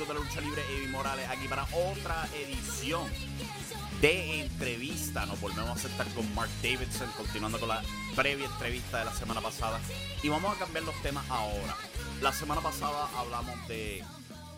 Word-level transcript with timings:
De 0.00 0.14
la 0.14 0.20
lucha 0.20 0.40
libre, 0.40 0.62
Evi 0.70 0.86
Morales, 0.86 1.28
aquí 1.28 1.46
para 1.46 1.64
otra 1.64 2.26
edición 2.34 3.06
de 4.00 4.40
entrevista. 4.40 5.26
Nos 5.26 5.38
volvemos 5.42 5.68
a 5.68 5.88
sentar 5.88 6.08
con 6.14 6.34
Mark 6.34 6.50
Davidson, 6.62 7.10
continuando 7.18 7.60
con 7.60 7.68
la 7.68 7.82
previa 8.16 8.46
entrevista 8.46 9.00
de 9.00 9.04
la 9.04 9.12
semana 9.12 9.42
pasada. 9.42 9.78
Y 10.22 10.30
vamos 10.30 10.56
a 10.56 10.58
cambiar 10.58 10.84
los 10.84 10.94
temas 11.02 11.28
ahora. 11.28 11.76
La 12.22 12.32
semana 12.32 12.62
pasada 12.62 13.10
hablamos 13.14 13.68
de 13.68 14.02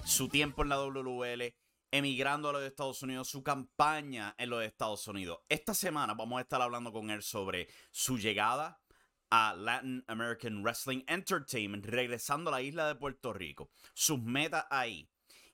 su 0.05 0.29
tiempo 0.29 0.63
en 0.63 0.69
la 0.69 0.77
WL, 0.77 1.53
emigrando 1.91 2.51
a 2.51 2.53
los 2.53 2.63
Estados 2.63 3.03
Unidos, 3.03 3.29
su 3.29 3.43
campaña 3.43 4.37
en 4.39 4.49
los 4.49 4.63
Estados 4.63 5.09
Unidos. 5.09 5.41
Esta 5.49 5.75
semana 5.75 6.15
vamos 6.15 6.39
a 6.39 6.43
estar 6.43 6.63
hablando 6.63 6.93
con 6.93 7.11
él 7.11 7.21
sobre 7.21 7.69
su 7.91 8.17
llegada 8.17 8.81
a 9.29 9.55
Latin 9.55 10.05
American 10.06 10.62
Wrestling 10.62 11.03
Entertainment, 11.09 11.84
regresando 11.84 12.51
a 12.51 12.53
la 12.53 12.62
isla 12.62 12.87
de 12.87 12.95
Puerto 12.95 13.33
Rico, 13.33 13.71
sus 13.93 14.21
metas 14.23 14.67
ahí. 14.71 15.09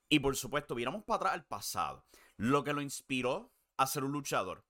Y 0.09 0.21
por 0.21 0.37
supuesto, 0.37 0.75
miramos 0.75 1.05
para 1.05 1.17
atrás 1.17 1.33
al 1.35 1.47
pasado, 1.47 2.05
lo 2.37 2.65
que 2.65 2.73
lo 2.73 2.81
inspiró 2.81 3.53
a 3.77 3.87
ser 3.87 4.05
un 4.05 4.13
luchador, 4.13 4.65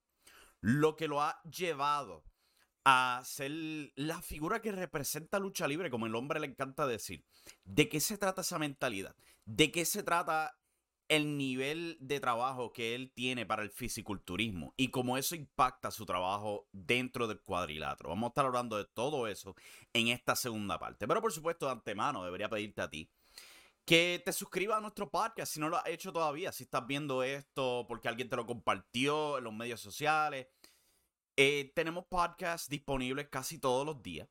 lo 0.60 0.96
que 0.96 1.08
lo 1.08 1.22
ha 1.22 1.40
llevado 1.42 2.24
a 2.84 3.20
ser 3.24 3.52
la 3.96 4.22
figura 4.22 4.60
que 4.62 4.72
representa 4.72 5.38
lucha 5.38 5.68
libre, 5.68 5.90
como 5.90 6.06
el 6.06 6.14
hombre 6.14 6.40
le 6.40 6.46
encanta 6.46 6.86
decir. 6.86 7.24
¿De 7.64 7.88
qué 7.88 8.00
se 8.00 8.18
trata 8.18 8.40
esa 8.40 8.58
mentalidad? 8.58 9.14
¿De 9.44 9.70
qué 9.70 9.84
se 9.84 10.02
trata 10.02 10.58
el 11.08 11.38
nivel 11.38 11.96
de 12.00 12.20
trabajo 12.20 12.72
que 12.72 12.94
él 12.94 13.12
tiene 13.14 13.46
para 13.46 13.62
el 13.62 13.70
fisiculturismo 13.70 14.74
y 14.76 14.88
cómo 14.88 15.16
eso 15.16 15.34
impacta 15.34 15.90
su 15.90 16.04
trabajo 16.04 16.68
dentro 16.72 17.26
del 17.26 17.40
cuadrilátero. 17.40 18.10
Vamos 18.10 18.28
a 18.28 18.28
estar 18.28 18.44
hablando 18.44 18.76
de 18.76 18.84
todo 18.84 19.26
eso 19.26 19.56
en 19.94 20.08
esta 20.08 20.36
segunda 20.36 20.78
parte. 20.78 21.08
Pero 21.08 21.22
por 21.22 21.32
supuesto, 21.32 21.66
de 21.66 21.72
antemano, 21.72 22.24
debería 22.24 22.50
pedirte 22.50 22.82
a 22.82 22.90
ti 22.90 23.10
que 23.88 24.20
te 24.22 24.34
suscribas 24.34 24.76
a 24.76 24.80
nuestro 24.82 25.10
podcast 25.10 25.50
si 25.50 25.60
no 25.60 25.70
lo 25.70 25.78
has 25.78 25.86
hecho 25.86 26.12
todavía, 26.12 26.52
si 26.52 26.64
estás 26.64 26.86
viendo 26.86 27.22
esto 27.22 27.86
porque 27.88 28.06
alguien 28.06 28.28
te 28.28 28.36
lo 28.36 28.44
compartió 28.44 29.38
en 29.38 29.44
los 29.44 29.54
medios 29.54 29.80
sociales. 29.80 30.46
Eh, 31.38 31.72
tenemos 31.74 32.04
podcasts 32.04 32.68
disponibles 32.68 33.28
casi 33.28 33.58
todos 33.58 33.86
los 33.86 34.02
días. 34.02 34.28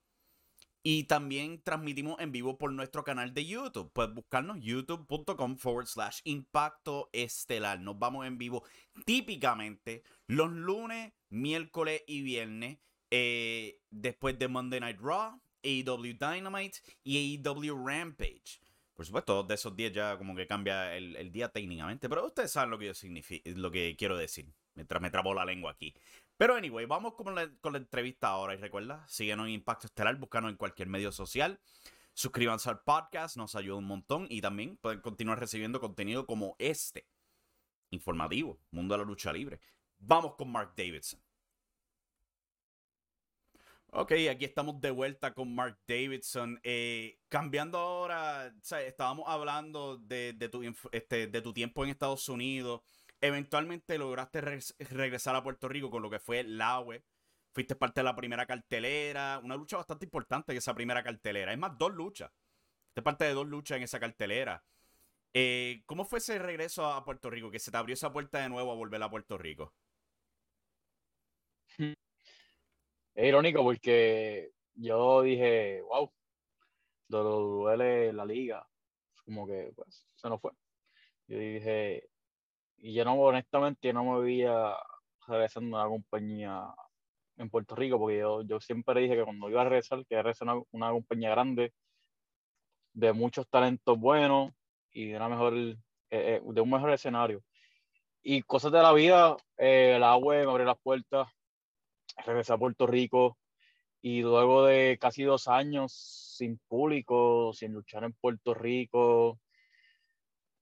Y 0.84 1.06
también 1.06 1.64
transmitimos 1.64 2.20
en 2.20 2.32
vivo 2.32 2.60
por 2.60 2.72
nuestro 2.72 3.04
canal 3.04 3.34
de 3.34 3.48
YouTube. 3.48 3.92
Puedes 3.94 4.14
buscarnos 4.14 4.60
youtube.com 4.62 5.58
forward 5.58 5.88
slash 5.88 6.20
impacto 6.26 7.10
estelar. 7.12 7.80
Nos 7.80 7.98
vamos 7.98 8.28
en 8.28 8.38
vivo 8.38 8.64
típicamente 9.08 10.04
los 10.28 10.52
lunes, 10.52 11.14
miércoles 11.30 12.04
y 12.06 12.22
viernes. 12.22 12.78
Eh, 13.10 13.82
después 13.90 14.38
de 14.38 14.50
Monday 14.50 14.82
Night 14.82 15.00
Raw, 15.02 15.42
AEW 15.64 16.14
Dynamite 16.14 16.78
y 17.04 17.42
AEW 17.44 17.88
Rampage. 17.88 18.67
Por 18.98 19.06
supuesto, 19.06 19.44
de 19.44 19.54
esos 19.54 19.76
días 19.76 19.94
ya 19.94 20.18
como 20.18 20.36
que 20.36 20.48
cambia 20.48 20.96
el, 20.96 21.32
día 21.32 21.50
técnicamente. 21.50 22.10
Pero 22.10 22.26
ustedes 22.26 22.52
saben 22.52 22.72
lo 22.72 22.80
que, 22.80 22.92
yo 22.92 23.54
lo 23.56 23.70
que 23.70 23.96
quiero 23.96 24.18
decir. 24.18 24.52
Mientras 24.74 25.00
me 25.00 25.12
trabo 25.12 25.36
la 25.36 25.46
lengua 25.46 25.72
aquí. 25.72 25.94
Pero 26.36 26.56
anyway, 26.56 26.88
vamos 26.88 27.14
con 27.14 27.36
la, 27.36 27.48
con 27.62 27.74
la 27.74 27.78
entrevista 27.78 28.30
ahora. 28.30 28.56
Y 28.56 28.58
recuerda, 28.58 29.08
síguenos 29.08 29.46
en 29.46 29.54
Impacto 29.54 29.86
Estelar, 29.86 30.16
búscanos 30.16 30.50
en 30.50 30.58
cualquier 30.58 30.88
medio 30.88 31.12
social. 31.12 31.60
Suscríbanse 32.14 32.72
al 32.72 32.80
podcast, 32.80 33.38
nos 33.38 33.54
ayuda 33.56 33.76
un 33.76 33.86
montón. 33.86 34.26
Y 34.32 34.42
también 34.42 34.78
pueden 34.78 35.02
continuar 35.02 35.40
recibiendo 35.40 35.80
contenido 35.80 36.26
como 36.26 36.56
este. 36.58 37.08
Informativo, 37.92 38.60
Mundo 38.72 38.96
de 38.96 39.00
la 39.00 39.06
Lucha 39.06 39.32
Libre. 39.32 39.60
Vamos 40.00 40.34
con 40.38 40.52
Mark 40.52 40.74
Davidson. 40.76 41.22
Ok, 43.92 44.12
aquí 44.30 44.46
estamos 44.46 44.80
de 44.82 44.92
vuelta 44.92 45.34
con 45.34 45.56
Mark 45.56 45.80
Davidson. 45.88 46.60
Eh, 46.64 47.20
cambiando 47.30 47.78
ahora, 47.78 48.54
estábamos 48.86 49.26
hablando 49.28 49.98
de, 49.98 50.34
tu, 50.52 50.62
este, 50.92 51.28
de 51.28 51.42
tu 51.42 51.54
tiempo 51.54 51.84
en 51.84 51.92
Estados 51.92 52.30
Unidos 52.30 52.82
Eventualmente 53.22 53.98
lograste 53.98 54.42
regresar 54.42 55.36
a 55.36 55.44
Puerto 55.44 55.68
Rico 55.68 55.90
con 55.90 56.02
lo 56.04 56.10
que 56.10 56.20
fue 56.20 56.42
el 56.42 56.62
AWE. 56.62 57.04
Fuiste 57.54 57.76
parte 57.76 58.02
de 58.02 58.04
la 58.06 58.16
primera 58.16 58.46
cartelera. 58.46 59.40
Una 59.44 59.56
lucha 59.56 59.78
bastante 59.78 60.06
importante 60.06 60.52
en 60.52 60.60
esa 60.60 60.76
primera 60.76 61.04
cartelera. 61.04 61.52
Es 61.52 61.58
más, 61.58 61.78
dos 61.78 61.94
luchas. 61.94 62.32
Fuiste 62.86 63.02
parte 63.02 63.26
de 63.26 63.34
dos 63.34 63.48
luchas 63.48 63.78
en 63.78 63.84
esa 63.84 64.00
cartelera. 64.00 64.64
Eh, 65.34 65.84
¿Cómo 65.86 66.06
fue 66.06 66.20
ese 66.20 66.40
regreso 66.40 66.86
a 66.86 67.04
Puerto 67.06 67.30
Rico? 67.30 67.52
Que 67.52 67.60
se 67.60 67.72
te 67.72 67.78
abrió 67.78 67.94
esa 67.96 68.12
puerta 68.12 68.40
de 68.40 68.50
nuevo 68.50 68.72
a 68.72 68.76
volver 68.76 69.02
a 69.04 69.10
Puerto 69.10 69.38
Rico. 69.38 69.74
Es 73.18 73.26
irónico 73.26 73.64
porque 73.64 74.52
yo 74.76 75.24
dije, 75.24 75.82
wow, 75.82 76.12
duele 77.08 78.14
la 78.14 78.24
liga. 78.24 78.64
Como 79.26 79.48
que 79.48 79.72
pues, 79.76 80.06
se 80.14 80.30
nos 80.30 80.40
fue. 80.40 80.52
Yo 81.28 81.40
dije, 81.40 82.08
y 82.78 82.94
yo 82.94 83.04
no, 83.06 83.16
honestamente, 83.16 83.92
no 83.92 84.04
me 84.04 84.20
veía 84.22 84.72
regresando 85.28 85.78
a 85.78 85.88
una 85.88 85.90
compañía 85.90 86.68
en 87.38 87.50
Puerto 87.50 87.76
Rico, 87.76 87.98
porque 87.98 88.20
yo, 88.20 88.44
yo 88.44 88.60
siempre 88.60 89.02
dije 89.02 89.16
que 89.16 89.24
cuando 89.24 89.50
iba 89.50 89.62
a 89.62 89.66
regresar, 89.66 90.06
que 90.06 90.16
regresar 90.16 90.50
a 90.50 90.62
una, 90.70 90.92
compañía 90.92 91.32
grande, 91.32 91.74
de 92.94 93.14
muchos 93.14 93.48
talentos 93.50 94.00
buenos 94.00 94.54
y 94.92 95.08
de, 95.08 95.16
una 95.16 95.30
mejor, 95.30 95.56
eh, 95.56 95.76
eh, 96.12 96.42
de 96.44 96.62
un 96.62 96.70
mejor 96.70 96.92
escenario. 96.92 97.42
Y 98.22 98.44
cosas 98.44 98.72
de 98.72 98.82
la 98.84 98.94
vida, 98.94 99.38
eh, 99.58 99.94
el 99.96 100.04
agua 100.04 100.36
me 100.36 100.44
abrió 100.44 100.68
las 100.68 100.80
puertas, 100.80 101.28
regresé 102.26 102.54
a 102.54 102.58
Puerto 102.58 102.88
Rico 102.88 103.38
y 104.02 104.22
luego 104.22 104.66
de 104.66 104.98
casi 105.00 105.24
dos 105.24 105.48
años 105.48 105.92
sin 106.38 106.60
público, 106.68 107.52
sin 107.54 107.74
luchar 107.74 108.04
en 108.04 108.14
Puerto 108.14 108.54
Rico, 108.54 109.40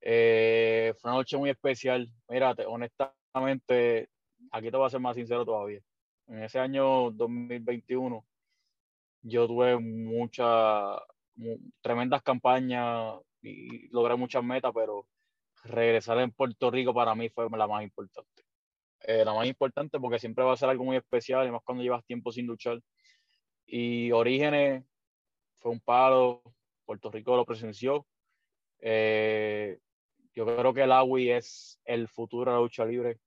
eh, 0.02 0.94
fue 1.00 1.10
una 1.10 1.20
noche 1.20 1.38
muy 1.38 1.50
especial. 1.50 2.10
Mira, 2.30 2.56
honestamente, 2.68 4.10
aquí 4.52 4.72
te 4.72 4.78
voy 4.78 4.86
a 4.86 4.90
ser 4.90 5.00
más 5.00 5.16
sincero 5.16 5.46
todavía. 5.46 5.82
En 6.28 6.44
ese 6.44 6.60
año 6.60 7.12
2021, 7.12 8.26
yo 9.24 9.48
tuve 9.48 9.78
muchas, 9.80 11.00
tremendas 11.82 12.22
campañas 12.22 13.20
y 13.42 13.90
logré 13.90 14.16
muchas 14.16 14.44
metas, 14.44 14.72
pero 14.74 15.08
regresar 15.64 16.20
en 16.20 16.32
Puerto 16.32 16.72
Rico 16.72 16.94
para 16.94 17.16
mí 17.16 17.30
fue 17.30 17.50
la 17.50 17.68
más 17.68 17.84
importante. 17.84 18.45
Eh, 19.08 19.24
la 19.24 19.34
más 19.34 19.48
importante 19.48 20.00
porque 20.00 20.20
siempre 20.20 20.44
va 20.44 20.54
a 20.54 20.58
ser 20.58 20.70
algo 20.70 20.84
muy 20.84 20.98
especial, 20.98 21.48
y 21.48 21.52
más 21.52 21.62
cuando 21.64 21.84
llevas 21.84 22.06
tiempo 22.06 22.32
sin 22.32 22.48
luchar. 22.48 22.80
Y 23.68 24.12
Orígenes 24.12 24.84
fue 25.60 25.72
un 25.72 25.80
paro, 25.80 26.42
Puerto 26.86 27.12
Rico 27.12 27.36
lo 27.36 27.46
presenció. 27.46 28.06
Eh, 28.80 29.80
yo 30.34 30.46
creo 30.46 30.74
que 30.74 30.84
el 30.84 30.92
AWI 30.92 31.32
es 31.32 31.80
el 31.86 32.08
futuro 32.08 32.52
de 32.52 32.58
la 32.58 32.62
lucha 32.62 32.86
libre, 32.86 33.20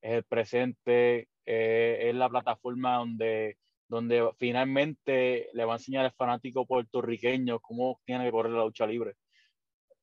es 0.00 0.12
el 0.12 0.24
presente, 0.24 1.28
eh, 1.44 1.98
es 2.08 2.14
la 2.14 2.28
plataforma 2.28 2.96
donde, 2.96 3.58
donde 3.88 4.30
finalmente 4.38 5.48
le 5.52 5.64
va 5.64 5.74
a 5.74 5.76
enseñar 5.76 6.04
al 6.04 6.12
fanático 6.12 6.66
puertorriqueño 6.66 7.60
cómo 7.60 8.00
tiene 8.04 8.24
que 8.24 8.30
correr 8.30 8.52
la 8.52 8.64
lucha 8.64 8.86
libre. 8.86 9.14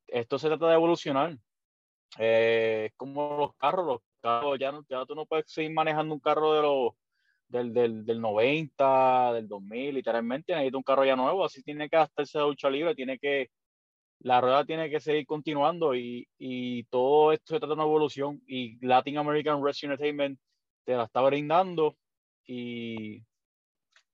Esto 0.07 0.39
se 0.39 0.47
trata 0.47 0.67
de 0.67 0.73
evolucionar. 0.73 1.37
Eh, 2.17 2.87
es 2.89 2.93
como 2.97 3.37
los 3.37 3.55
carros, 3.55 3.85
los 3.85 4.01
carros, 4.19 4.59
ya, 4.59 4.71
no, 4.71 4.85
ya 4.89 5.05
tú 5.05 5.15
no 5.15 5.25
puedes 5.25 5.51
seguir 5.51 5.71
manejando 5.71 6.13
un 6.13 6.19
carro 6.19 6.53
de 6.53 6.61
los 6.61 6.93
del, 7.47 7.73
del, 7.73 8.05
del 8.05 8.21
90, 8.21 9.33
del 9.33 9.47
2000, 9.47 9.95
literalmente 9.95 10.53
necesita 10.53 10.77
un 10.77 10.83
carro 10.83 11.05
ya 11.05 11.15
nuevo, 11.15 11.43
así 11.43 11.63
tiene 11.63 11.89
que 11.89 11.95
adaptarse 11.95 12.37
a 12.37 12.41
la 12.41 12.47
lucha 12.47 12.69
libre, 12.69 12.95
tiene 12.95 13.17
que 13.19 13.49
la 14.19 14.41
rueda 14.41 14.65
tiene 14.65 14.89
que 14.89 14.99
seguir 14.99 15.25
continuando 15.25 15.95
y, 15.95 16.27
y, 16.37 16.83
todo 16.85 17.31
esto 17.31 17.55
se 17.55 17.59
trata 17.59 17.67
de 17.67 17.73
una 17.73 17.83
evolución 17.83 18.41
y 18.47 18.85
Latin 18.85 19.17
American 19.17 19.61
Wrestling 19.61 19.91
Entertainment 19.91 20.39
te 20.83 20.95
la 20.95 21.05
está 21.05 21.21
brindando 21.21 21.95
y 22.45 23.23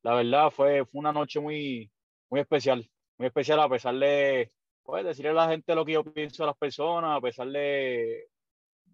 la 0.04 0.16
verdad 0.16 0.52
fue, 0.52 0.86
fue 0.86 1.00
una 1.00 1.12
noche 1.12 1.40
muy, 1.40 1.92
muy 2.30 2.40
especial, 2.42 2.88
muy 3.18 3.28
especial 3.28 3.60
a 3.60 3.70
pesar 3.70 3.96
de 3.96 4.52
pues, 4.84 5.04
decirle 5.04 5.32
a 5.32 5.34
la 5.34 5.50
gente 5.50 5.74
lo 5.74 5.84
que 5.84 5.94
yo 5.94 6.04
pienso 6.04 6.44
a 6.44 6.48
las 6.48 6.58
personas, 6.58 7.18
a 7.18 7.22
pesar 7.22 7.48
de, 7.48 8.28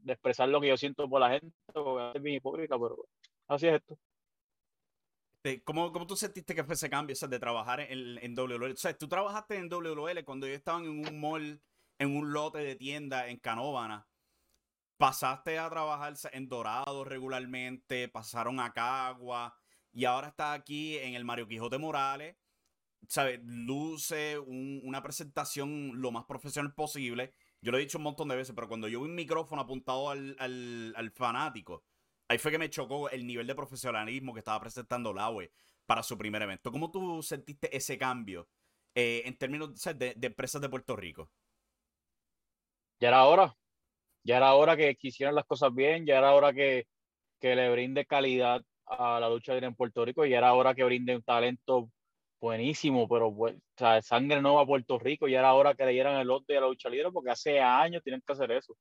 de 0.01 0.13
expresar 0.13 0.49
lo 0.49 0.61
que 0.61 0.67
yo 0.67 0.77
siento 0.77 1.09
por 1.09 1.21
la 1.21 1.31
gente, 1.31 1.53
porque 1.73 2.17
es 2.17 2.23
bien 2.23 2.35
hipócrita, 2.37 2.77
pero 2.79 2.97
así 3.47 3.67
es 3.67 3.75
esto. 3.75 3.97
¿Cómo, 5.63 5.91
¿Cómo, 5.91 6.05
tú 6.05 6.15
sentiste 6.15 6.53
que 6.53 6.63
fue 6.63 6.75
ese 6.75 6.89
cambio 6.89 7.15
de 7.19 7.39
trabajar 7.39 7.79
en, 7.79 8.19
en 8.19 8.35
WL? 8.35 8.73
O 8.73 8.77
sea, 8.77 8.95
tú 8.95 9.07
trabajaste 9.07 9.55
en 9.55 9.69
WL 9.69 10.23
cuando 10.23 10.45
yo 10.45 10.53
estaba 10.53 10.79
en 10.79 10.89
un 10.89 11.19
mall, 11.19 11.59
en 11.97 12.15
un 12.15 12.31
lote 12.31 12.59
de 12.59 12.75
tienda 12.75 13.27
en 13.27 13.37
Canóvana. 13.39 14.07
Pasaste 14.97 15.57
a 15.57 15.67
trabajar 15.67 16.13
en 16.31 16.47
Dorado 16.47 17.03
regularmente, 17.03 18.07
pasaron 18.07 18.59
a 18.59 18.71
Cagua 18.71 19.55
y 19.91 20.05
ahora 20.05 20.27
estás 20.27 20.59
aquí 20.59 20.97
en 20.97 21.15
el 21.15 21.25
Mario 21.25 21.47
Quijote 21.47 21.79
Morales. 21.79 22.37
¿Sabes? 23.07 23.39
Luce 23.43 24.37
una 24.37 25.01
presentación 25.01 25.99
lo 25.99 26.11
más 26.11 26.25
profesional 26.25 26.75
posible. 26.75 27.33
Yo 27.61 27.71
lo 27.71 27.77
he 27.77 27.81
dicho 27.81 27.97
un 27.97 28.03
montón 28.03 28.27
de 28.27 28.35
veces, 28.35 28.55
pero 28.55 28.67
cuando 28.67 28.87
yo 28.87 29.01
vi 29.01 29.05
un 29.05 29.15
micrófono 29.15 29.61
apuntado 29.61 30.09
al, 30.09 30.35
al, 30.39 30.93
al 30.95 31.11
fanático, 31.11 31.83
ahí 32.27 32.37
fue 32.37 32.51
que 32.51 32.57
me 32.57 32.69
chocó 32.69 33.09
el 33.09 33.25
nivel 33.27 33.45
de 33.45 33.55
profesionalismo 33.55 34.33
que 34.33 34.39
estaba 34.39 34.59
presentando 34.59 35.13
Laue 35.13 35.51
para 35.85 36.03
su 36.03 36.17
primer 36.17 36.41
evento. 36.41 36.71
¿Cómo 36.71 36.89
tú 36.89 37.21
sentiste 37.21 37.75
ese 37.75 37.97
cambio 37.97 38.47
eh, 38.95 39.23
en 39.25 39.37
términos 39.37 39.73
de, 39.95 40.15
empresas 40.21 40.61
de 40.61 40.69
Puerto 40.69 40.95
Rico? 40.95 41.29
ya 42.99 43.09
era 43.09 43.25
hora, 43.25 43.55
ya 44.23 44.37
era 44.37 44.53
hora 44.53 44.77
que 44.77 44.95
quisieran 44.95 45.35
las 45.35 45.45
cosas 45.45 45.73
bien, 45.73 46.05
ya 46.05 46.19
era 46.19 46.33
hora 46.33 46.53
que, 46.53 46.87
que 47.39 47.55
le 47.55 47.69
brinde 47.71 48.05
calidad 48.05 48.63
a 48.85 49.19
la 49.19 49.29
lucha 49.29 49.53
libre 49.53 49.67
en 49.67 49.75
Puerto 49.75 50.05
Rico 50.05 50.25
y 50.25 50.33
era 50.33 50.53
hora 50.53 50.75
que 50.75 50.83
brinde 50.83 51.15
un 51.15 51.23
talento 51.23 51.91
buenísimo, 52.41 53.07
pero 53.07 53.27
o 53.27 53.51
sea, 53.77 54.01
sangre 54.01 54.41
nueva 54.41 54.63
a 54.63 54.65
Puerto 54.65 54.97
Rico 54.99 55.27
y 55.27 55.35
era 55.35 55.53
hora 55.53 55.75
que 55.75 55.85
le 55.85 55.91
dieran 55.93 56.19
el 56.19 56.27
lote 56.27 56.57
a 56.57 56.61
la 56.61 56.67
lucha 56.67 56.89
libre 56.89 57.11
porque 57.11 57.29
hace 57.29 57.61
años 57.61 58.03
tienen 58.03 58.21
que 58.25 58.33
hacer 58.33 58.51
eso. 58.51 58.75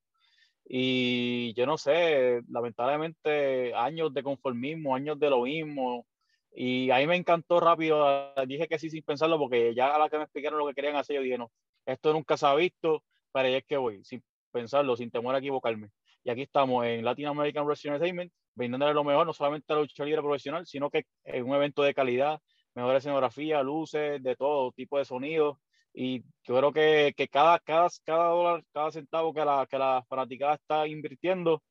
Y 0.65 1.53
yo 1.55 1.67
no 1.67 1.77
sé, 1.77 2.41
lamentablemente 2.49 3.75
años 3.75 4.15
de 4.15 4.23
conformismo, 4.23 4.95
años 4.95 5.19
de 5.19 5.31
lo 5.31 5.43
mismo. 5.43 6.07
Y 6.53 6.91
ahí 6.91 7.07
me 7.07 7.17
encantó 7.17 7.61
rápido, 7.61 8.33
dije 8.47 8.67
que 8.67 8.79
sí 8.79 8.91
sin 8.91 9.03
pensarlo 9.03 9.39
porque 9.39 9.75
ya 9.75 9.95
a 9.95 9.99
la 9.99 10.09
que 10.09 10.17
me 10.17 10.25
explicaron 10.25 10.59
lo 10.59 10.67
que 10.67 10.75
querían 10.75 10.97
hacer, 10.97 11.17
yo 11.17 11.23
dije, 11.23 11.39
no, 11.39 11.53
esto 11.87 12.13
nunca 12.13 12.37
se 12.37 12.47
ha 12.47 12.55
visto, 12.55 13.05
pero 13.33 13.47
ahí 13.47 13.55
es 13.55 13.65
que 13.67 13.77
voy, 13.77 14.03
sin 14.05 14.23
pensarlo, 14.51 14.97
sin 14.97 15.11
temor 15.11 15.35
a 15.35 15.39
equivocarme. 15.39 15.91
Y 16.25 16.31
aquí 16.31 16.43
estamos 16.43 16.87
en 16.87 17.05
Latin 17.05 17.27
American 17.27 17.67
Wrestling 17.67 17.93
Entertainment, 17.93 18.33
brindándole 18.55 18.95
lo 18.95 19.05
mejor, 19.05 19.27
no 19.27 19.33
solamente 19.33 19.73
a 19.73 19.77
la 19.77 19.83
lucha 19.83 20.05
libre 20.05 20.23
profesional, 20.23 20.67
sino 20.67 20.91
que 20.91 21.07
es 21.25 21.43
un 21.43 21.55
evento 21.55 21.83
de 21.83 21.95
calidad, 21.95 22.41
mejor 22.75 22.97
escenografía, 22.97 23.63
luces, 23.63 24.23
de 24.23 24.37
todo 24.37 24.73
tipo 24.73 24.99
de 24.99 25.05
sonidos. 25.05 25.59
Y 25.93 26.23
yo 26.45 26.57
creo 26.57 26.73
que, 26.73 27.15
que 27.17 27.29
cada, 27.29 27.59
cada, 27.61 27.89
cada 28.05 28.25
dólar, 28.27 28.65
cada 28.73 28.93
centavo 28.93 29.35
que 29.35 29.45
la, 29.45 29.67
que 29.69 29.79
la 29.79 30.05
fanaticada 30.09 30.55
está 30.55 30.87
invirtiendo, 30.87 31.63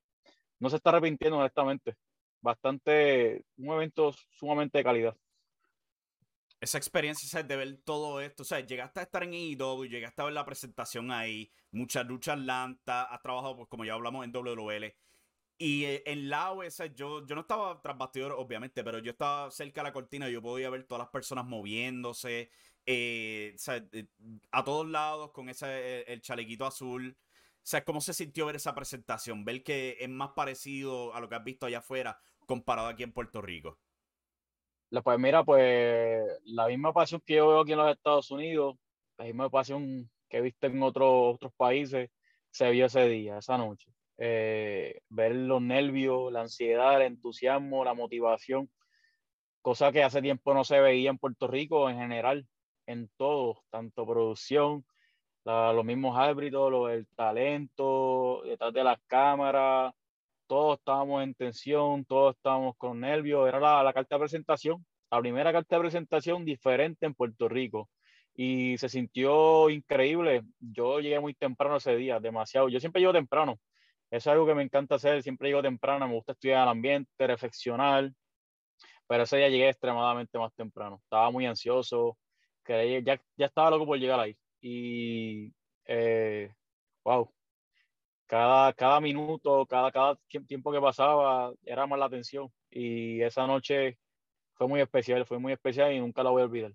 no 0.58 0.70
se 0.70 0.76
está 0.76 0.90
arrepintiendo 0.90 1.38
honestamente. 1.38 1.96
Bastante, 2.40 3.44
un 3.58 3.74
evento 3.74 4.12
sumamente 4.30 4.78
de 4.78 4.84
calidad 4.84 5.16
esa 6.60 6.76
experiencia 6.78 7.42
de 7.42 7.56
ver 7.56 7.78
todo 7.84 8.20
esto, 8.20 8.42
o 8.42 8.46
sea, 8.46 8.60
llegaste 8.60 9.00
a 9.00 9.04
estar 9.04 9.22
en 9.22 9.32
AEW, 9.32 9.86
llegaste 9.86 10.20
a 10.20 10.26
ver 10.26 10.34
la 10.34 10.44
presentación 10.44 11.10
ahí, 11.10 11.50
muchas 11.72 12.06
luchas 12.06 12.38
Atlanta, 12.38 13.04
has 13.04 13.22
trabajado, 13.22 13.56
pues 13.56 13.68
como 13.68 13.84
ya 13.84 13.94
hablamos, 13.94 14.24
en 14.24 14.32
WL. 14.32 14.94
Y 15.62 15.84
eh, 15.84 16.02
en 16.06 16.30
la 16.30 16.52
OS, 16.52 16.82
yo, 16.96 17.26
yo 17.26 17.34
no 17.34 17.42
estaba 17.42 17.82
tras 17.82 17.94
obviamente, 18.34 18.82
pero 18.82 18.98
yo 18.98 19.10
estaba 19.10 19.50
cerca 19.50 19.82
de 19.82 19.88
la 19.88 19.92
cortina 19.92 20.26
y 20.26 20.32
yo 20.32 20.40
podía 20.40 20.70
ver 20.70 20.84
todas 20.84 21.00
las 21.00 21.10
personas 21.10 21.44
moviéndose, 21.44 22.50
eh, 22.86 23.54
eh, 23.92 24.06
a 24.52 24.64
todos 24.64 24.88
lados 24.88 25.32
con 25.32 25.50
ese, 25.50 26.10
el 26.10 26.22
chalequito 26.22 26.64
azul. 26.64 27.14
O 27.14 27.60
sea, 27.62 27.84
¿cómo 27.84 28.00
se 28.00 28.14
sintió 28.14 28.46
ver 28.46 28.56
esa 28.56 28.74
presentación? 28.74 29.44
Ver 29.44 29.62
que 29.62 29.98
es 30.00 30.08
más 30.08 30.30
parecido 30.30 31.14
a 31.14 31.20
lo 31.20 31.28
que 31.28 31.34
has 31.34 31.44
visto 31.44 31.66
allá 31.66 31.80
afuera 31.80 32.18
comparado 32.46 32.88
aquí 32.88 33.02
en 33.02 33.12
Puerto 33.12 33.42
Rico. 33.42 33.78
Pues 35.04 35.18
mira, 35.18 35.44
pues 35.44 36.22
la 36.46 36.68
misma 36.68 36.94
pasión 36.94 37.20
que 37.26 37.34
yo 37.34 37.48
veo 37.48 37.60
aquí 37.60 37.72
en 37.72 37.78
los 37.78 37.94
Estados 37.94 38.30
Unidos, 38.30 38.76
la 39.18 39.26
misma 39.26 39.50
pasión 39.50 40.10
que 40.26 40.38
he 40.38 40.40
visto 40.40 40.66
en 40.68 40.82
otros, 40.82 41.34
otros 41.34 41.52
países, 41.54 42.08
se 42.50 42.70
vio 42.70 42.86
ese 42.86 43.06
día, 43.08 43.36
esa 43.38 43.58
noche. 43.58 43.92
Eh, 44.22 45.00
ver 45.08 45.34
los 45.34 45.62
nervios, 45.62 46.30
la 46.30 46.42
ansiedad, 46.42 46.96
el 46.96 47.06
entusiasmo, 47.06 47.84
la 47.84 47.94
motivación, 47.94 48.70
cosa 49.62 49.92
que 49.92 50.02
hace 50.02 50.20
tiempo 50.20 50.52
no 50.52 50.62
se 50.62 50.78
veía 50.78 51.08
en 51.08 51.16
Puerto 51.16 51.48
Rico 51.48 51.88
en 51.88 51.96
general, 51.98 52.46
en 52.86 53.08
todo, 53.16 53.62
tanto 53.70 54.06
producción, 54.06 54.84
los 55.44 55.84
mismos 55.86 56.18
árbitros, 56.18 56.90
el 56.90 57.06
talento, 57.16 58.42
detrás 58.44 58.74
de 58.74 58.84
las 58.84 58.98
cámaras, 59.06 59.94
todos 60.46 60.78
estábamos 60.78 61.22
en 61.22 61.34
tensión, 61.34 62.04
todos 62.04 62.36
estábamos 62.36 62.76
con 62.76 63.00
nervios, 63.00 63.48
era 63.48 63.58
la, 63.58 63.82
la, 63.82 63.92
carta 63.94 64.16
de 64.16 64.20
presentación, 64.20 64.84
la 65.10 65.18
primera 65.20 65.50
carta 65.50 65.76
de 65.76 65.80
presentación 65.80 66.44
diferente 66.44 67.06
en 67.06 67.14
Puerto 67.14 67.48
Rico 67.48 67.88
y 68.34 68.76
se 68.78 68.88
sintió 68.88 69.70
increíble. 69.70 70.42
Yo 70.58 71.00
llegué 71.00 71.20
muy 71.20 71.34
temprano 71.34 71.76
ese 71.76 71.96
día, 71.96 72.20
demasiado. 72.20 72.68
Yo 72.68 72.80
siempre 72.80 73.00
llego 73.00 73.12
temprano, 73.12 73.58
eso 74.10 74.30
es 74.30 74.32
algo 74.34 74.46
que 74.46 74.54
me 74.54 74.62
encanta 74.62 74.96
hacer, 74.96 75.22
siempre 75.22 75.48
llego 75.48 75.62
temprano, 75.62 76.08
me 76.08 76.14
gusta 76.14 76.32
estudiar 76.32 76.64
el 76.64 76.68
ambiente, 76.70 77.26
reflexionar, 77.26 78.10
pero 79.06 79.22
ese 79.24 79.36
día 79.38 79.48
llegué 79.48 79.68
extremadamente 79.68 80.38
más 80.38 80.54
temprano, 80.54 81.00
estaba 81.02 81.30
muy 81.30 81.46
ansioso, 81.46 82.18
que 82.64 83.02
ya, 83.02 83.20
ya 83.36 83.46
estaba 83.46 83.70
loco 83.70 83.86
por 83.86 83.98
llegar 83.98 84.20
ahí 84.20 84.36
y 84.60 85.52
eh, 85.86 86.52
wow, 87.04 87.32
cada, 88.26 88.72
cada 88.74 89.00
minuto, 89.00 89.66
cada, 89.66 89.90
cada 89.90 90.16
tiempo 90.46 90.72
que 90.72 90.80
pasaba 90.80 91.52
era 91.64 91.86
más 91.86 91.98
la 91.98 92.06
atención. 92.06 92.52
Y 92.70 93.20
esa 93.22 93.46
noche 93.46 93.98
fue 94.54 94.68
muy 94.68 94.80
especial, 94.80 95.26
fue 95.26 95.38
muy 95.38 95.52
especial 95.52 95.92
y 95.92 95.98
nunca 95.98 96.22
la 96.22 96.30
voy 96.30 96.42
a 96.42 96.44
olvidar. 96.44 96.72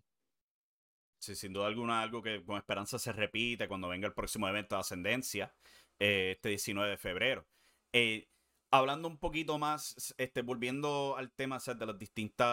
Sí, 1.17 1.33
sin 1.33 1.53
duda 1.53 1.67
alguna, 1.67 2.01
algo 2.01 2.21
que 2.21 2.43
con 2.43 2.57
esperanza 2.57 2.99
se 2.99 3.13
repite 3.13 3.67
cuando 3.67 3.87
venga 3.87 4.07
el 4.07 4.13
próximo 4.13 4.47
evento 4.47 4.75
de 4.75 4.81
Ascendencia, 4.81 5.55
eh, 5.99 6.33
este 6.35 6.49
19 6.49 6.91
de 6.91 6.97
febrero. 6.97 7.45
Eh, 7.93 8.27
hablando 8.71 9.07
un 9.07 9.17
poquito 9.17 9.57
más, 9.57 10.13
este, 10.17 10.41
volviendo 10.41 11.15
al 11.17 11.31
tema 11.31 11.59
de 11.59 11.85
los 11.85 11.97
distintos 11.97 12.47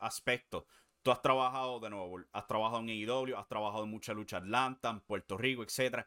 aspectos, 0.00 0.64
tú 1.02 1.10
has 1.10 1.22
trabajado 1.22 1.80
de 1.80 1.90
nuevo, 1.90 2.20
has 2.32 2.46
trabajado 2.46 2.82
en 2.82 2.90
AEW, 2.90 3.36
has 3.36 3.48
trabajado 3.48 3.84
en 3.84 3.90
mucha 3.90 4.12
lucha 4.12 4.38
Atlanta, 4.38 4.90
en 4.90 5.00
Puerto 5.00 5.36
Rico, 5.38 5.62
etcétera 5.62 6.06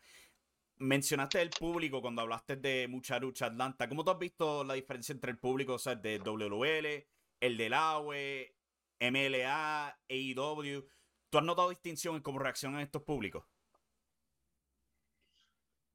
mencionaste 0.79 1.41
el 1.41 1.49
público 1.49 2.01
cuando 2.01 2.21
hablaste 2.21 2.55
de 2.55 2.87
mucha 2.87 3.19
lucha 3.19 3.47
Atlanta. 3.47 3.87
¿Cómo 3.87 4.03
tú 4.03 4.11
has 4.11 4.19
visto 4.19 4.63
la 4.63 4.73
diferencia 4.73 5.13
entre 5.13 5.31
el 5.31 5.37
público, 5.37 5.73
o 5.73 5.79
sea, 5.79 5.95
de 5.95 6.19
WL, 6.19 7.07
el 7.41 7.57
del 7.57 7.73
AWE, 7.73 8.55
MLA, 8.99 9.99
AEW? 10.09 10.87
¿Tú 11.29 11.37
has 11.37 11.43
notado 11.43 11.69
distinción 11.69 12.15
en 12.15 12.21
cómo 12.21 12.39
reaccionan 12.39 12.81
estos 12.81 13.03
públicos? 13.03 13.45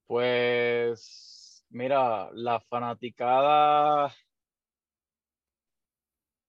Pues, 0.06 1.64
mira, 1.70 2.30
la 2.32 2.60
fanaticada, 2.60 4.12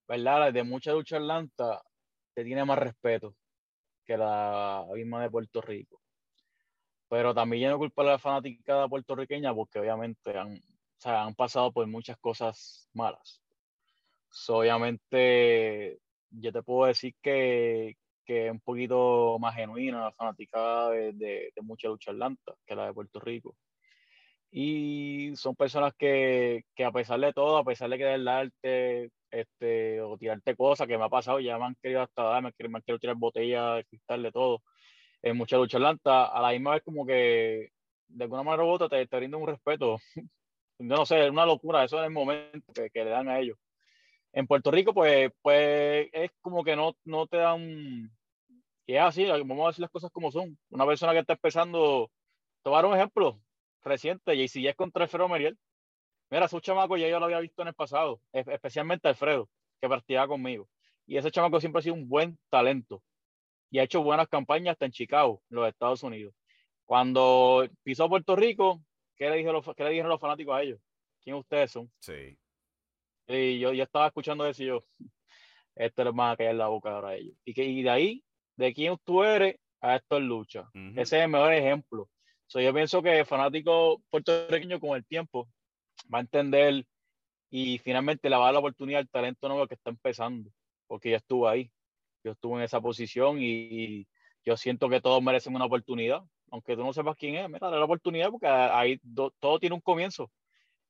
¿verdad? 0.07 0.53
De 0.53 0.63
mucha 0.63 0.91
lucha 0.93 1.17
Atlanta 1.17 1.83
te 2.33 2.43
tiene 2.43 2.65
más 2.65 2.79
respeto 2.79 3.35
que 4.05 4.17
la 4.17 4.85
misma 4.93 5.23
de 5.23 5.29
Puerto 5.31 5.61
Rico 5.61 6.01
pero 7.07 7.33
también 7.33 7.69
no 7.69 7.77
culpa 7.77 8.01
a 8.01 8.05
la 8.05 8.19
fanática 8.19 8.87
puertorriqueña 8.87 9.53
porque 9.53 9.79
obviamente 9.79 10.37
han, 10.37 10.59
han 11.03 11.35
pasado 11.35 11.71
por 11.71 11.87
muchas 11.87 12.17
cosas 12.17 12.89
malas. 12.93 13.41
obviamente 14.49 15.99
yo 16.29 16.51
te 16.51 16.63
puedo 16.63 16.87
decir 16.87 17.15
que, 17.21 17.95
que 18.25 18.47
es 18.47 18.51
un 18.51 18.59
poquito 18.59 19.37
más 19.39 19.55
genuina 19.55 20.11
fanática 20.13 20.89
de, 20.89 21.13
de, 21.13 21.51
mucha 21.61 21.87
lucha 21.87 22.11
atlanta 22.11 22.53
que 22.65 22.75
la 22.75 22.87
de 22.87 22.93
Puerto 22.93 23.19
Rico. 23.19 23.55
Y 24.51 25.33
son 25.35 25.55
personas 25.55 25.93
que, 25.97 26.63
que, 26.75 26.85
a 26.85 26.91
pesar 26.91 27.19
de 27.19 27.33
todo, 27.33 27.57
a 27.57 27.63
pesar 27.63 27.89
de 27.89 27.97
querer 27.97 28.23
darte 28.23 29.11
este, 29.31 30.01
o 30.01 30.17
tirarte 30.17 30.55
cosas 30.55 30.87
que 30.87 30.97
me 30.97 31.05
ha 31.05 31.09
pasado, 31.09 31.39
ya 31.39 31.57
me 31.57 31.65
han 31.65 31.75
querido 31.81 32.01
hasta 32.01 32.23
dar, 32.23 32.41
me 32.41 32.47
han 32.47 32.53
querido 32.83 32.99
tirar 32.99 33.15
botellas 33.15 33.77
de 33.77 33.85
cristal 33.85 34.23
de 34.23 34.31
todo 34.31 34.61
en 35.25 35.37
mucha 35.37 35.57
lucha 35.57 35.77
atlanta, 35.77 36.25
a 36.25 36.41
la 36.41 36.51
misma 36.51 36.73
vez 36.73 36.83
como 36.83 37.05
que 37.05 37.71
de 38.07 38.23
alguna 38.23 38.43
manera 38.43 38.63
u 38.63 38.77
te, 38.77 39.07
te 39.07 39.17
brinda 39.17 39.37
un 39.37 39.47
respeto. 39.47 39.97
Yo 40.79 40.95
no 40.95 41.05
sé, 41.05 41.25
es 41.25 41.31
una 41.31 41.45
locura, 41.45 41.83
eso 41.83 41.97
en 41.99 42.05
el 42.05 42.11
momento 42.11 42.73
que, 42.73 42.89
que, 42.91 43.03
le 43.03 43.09
dan 43.09 43.29
a 43.29 43.39
ellos. 43.39 43.57
En 44.35 44.47
Puerto 44.47 44.69
Rico, 44.69 44.93
pues, 44.93 45.31
pues 45.41 46.09
es 46.11 46.29
como 46.41 46.61
que 46.65 46.75
no, 46.75 46.93
no 47.05 47.25
te 47.25 47.37
dan, 47.37 48.11
y 48.85 48.95
es 48.95 49.01
así, 49.01 49.25
vamos 49.25 49.63
a 49.63 49.67
decir 49.67 49.81
las 49.81 49.89
cosas 49.89 50.11
como 50.11 50.29
son. 50.29 50.57
Una 50.71 50.85
persona 50.85 51.13
que 51.13 51.19
está 51.19 51.33
empezando, 51.33 52.11
tomar 52.61 52.85
un 52.85 52.95
ejemplo 52.95 53.39
reciente, 53.81 54.35
y 54.35 54.67
es 54.67 54.75
contra 54.75 55.05
Alfredo 55.05 55.29
Meriel. 55.29 55.57
Mira, 56.29 56.49
su 56.49 56.59
chamaco 56.59 56.97
ya 56.97 57.07
yo 57.07 57.17
lo 57.17 57.25
había 57.25 57.39
visto 57.39 57.61
en 57.61 57.69
el 57.69 57.73
pasado, 57.75 58.19
especialmente 58.33 59.07
Alfredo, 59.07 59.47
que 59.79 59.87
partía 59.87 60.27
conmigo. 60.27 60.67
Y 61.07 61.15
ese 61.15 61.31
chamaco 61.31 61.61
siempre 61.61 61.79
ha 61.79 61.83
sido 61.83 61.95
un 61.95 62.09
buen 62.09 62.37
talento 62.49 63.01
y 63.69 63.79
ha 63.79 63.83
hecho 63.83 64.03
buenas 64.03 64.27
campañas 64.27 64.73
hasta 64.73 64.85
en 64.85 64.91
Chicago, 64.91 65.41
en 65.49 65.55
los 65.55 65.69
Estados 65.69 66.03
Unidos. 66.03 66.35
Cuando 66.83 67.65
pisó 67.83 68.09
Puerto 68.09 68.35
Rico, 68.35 68.81
¿qué 69.15 69.29
le, 69.29 69.37
dijeron 69.37 69.63
los, 69.63 69.75
qué 69.77 69.85
le 69.85 69.91
dijeron 69.91 70.09
los 70.09 70.19
fanáticos 70.19 70.57
a 70.57 70.61
ellos? 70.61 70.81
¿Quién 71.23 71.37
ustedes 71.37 71.71
son? 71.71 71.89
Sí. 71.99 72.37
Y 73.27 73.59
yo, 73.59 73.73
yo 73.73 73.83
estaba 73.83 74.07
escuchando 74.07 74.45
eso 74.45 74.63
y 74.63 74.67
yo, 74.67 74.85
esto 75.75 76.03
les 76.03 76.13
va 76.13 76.31
a 76.31 76.37
caer 76.37 76.55
la 76.55 76.67
boca 76.67 76.91
ahora 76.91 77.09
a 77.09 77.15
ellos. 77.15 77.35
Y, 77.43 77.53
que, 77.53 77.63
y 77.65 77.83
de 77.83 77.89
ahí, 77.89 78.23
de 78.55 78.73
quién 78.73 78.97
tú 79.03 79.23
eres, 79.23 79.57
a 79.81 79.95
esto 79.97 80.17
es 80.17 80.23
lucha. 80.23 80.69
Ese 80.73 81.17
es 81.17 81.23
el 81.23 81.29
mejor 81.29 81.53
ejemplo. 81.53 82.09
So, 82.47 82.59
yo 82.59 82.73
pienso 82.73 83.01
que 83.01 83.19
el 83.19 83.25
fanático 83.25 84.01
puertorriqueño 84.09 84.79
con 84.79 84.95
el 84.95 85.05
tiempo 85.05 85.47
va 86.13 86.19
a 86.19 86.21
entender 86.21 86.85
y 87.49 87.77
finalmente 87.79 88.29
le 88.29 88.35
va 88.35 88.43
a 88.43 88.45
dar 88.45 88.53
la 88.53 88.59
oportunidad 88.59 89.01
al 89.01 89.09
talento 89.09 89.47
nuevo 89.47 89.67
que 89.67 89.75
está 89.75 89.89
empezando, 89.89 90.49
porque 90.87 91.11
ya 91.11 91.17
estuvo 91.17 91.47
ahí 91.47 91.71
yo 92.25 92.31
estuve 92.31 92.57
en 92.57 92.63
esa 92.63 92.81
posición 92.81 93.37
y, 93.39 94.07
yo 94.43 94.55
siento 94.57 94.89
que 94.89 95.01
todos 95.01 95.23
merecen 95.23 95.55
una 95.55 95.65
oportunidad, 95.65 96.21
aunque 96.51 96.75
tú 96.75 96.83
no 96.83 96.93
sepas 96.93 97.15
quién 97.15 97.33
es, 97.33 97.47
mira, 97.49 97.65
dale 97.65 97.79
la 97.79 97.85
oportunidad 97.85 98.29
porque 98.29 98.45
ahí 98.45 98.99
todo 99.39 99.57
tiene 99.59 99.73
un 99.73 99.81
comienzo. 99.81 100.29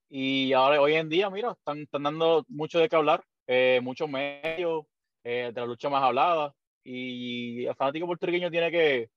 Y 0.09 0.53
ahora, 0.53 0.81
hoy 0.81 0.95
en 0.95 1.09
día, 1.09 1.29
mira, 1.29 1.51
están, 1.51 1.79
están 1.79 2.03
dando 2.03 2.45
mucho 2.47 2.79
de 2.79 2.89
qué 2.89 2.95
hablar, 2.95 3.23
eh, 3.47 3.79
muchos 3.83 4.09
medios 4.09 4.85
eh, 5.23 5.51
de 5.53 5.61
la 5.61 5.67
lucha 5.67 5.89
más 5.89 6.03
hablada, 6.03 6.53
y 6.83 7.65
el 7.65 7.75
fanático 7.75 8.05
puertorriqueño 8.05 8.51
tiene 8.51 8.71
que, 8.71 9.09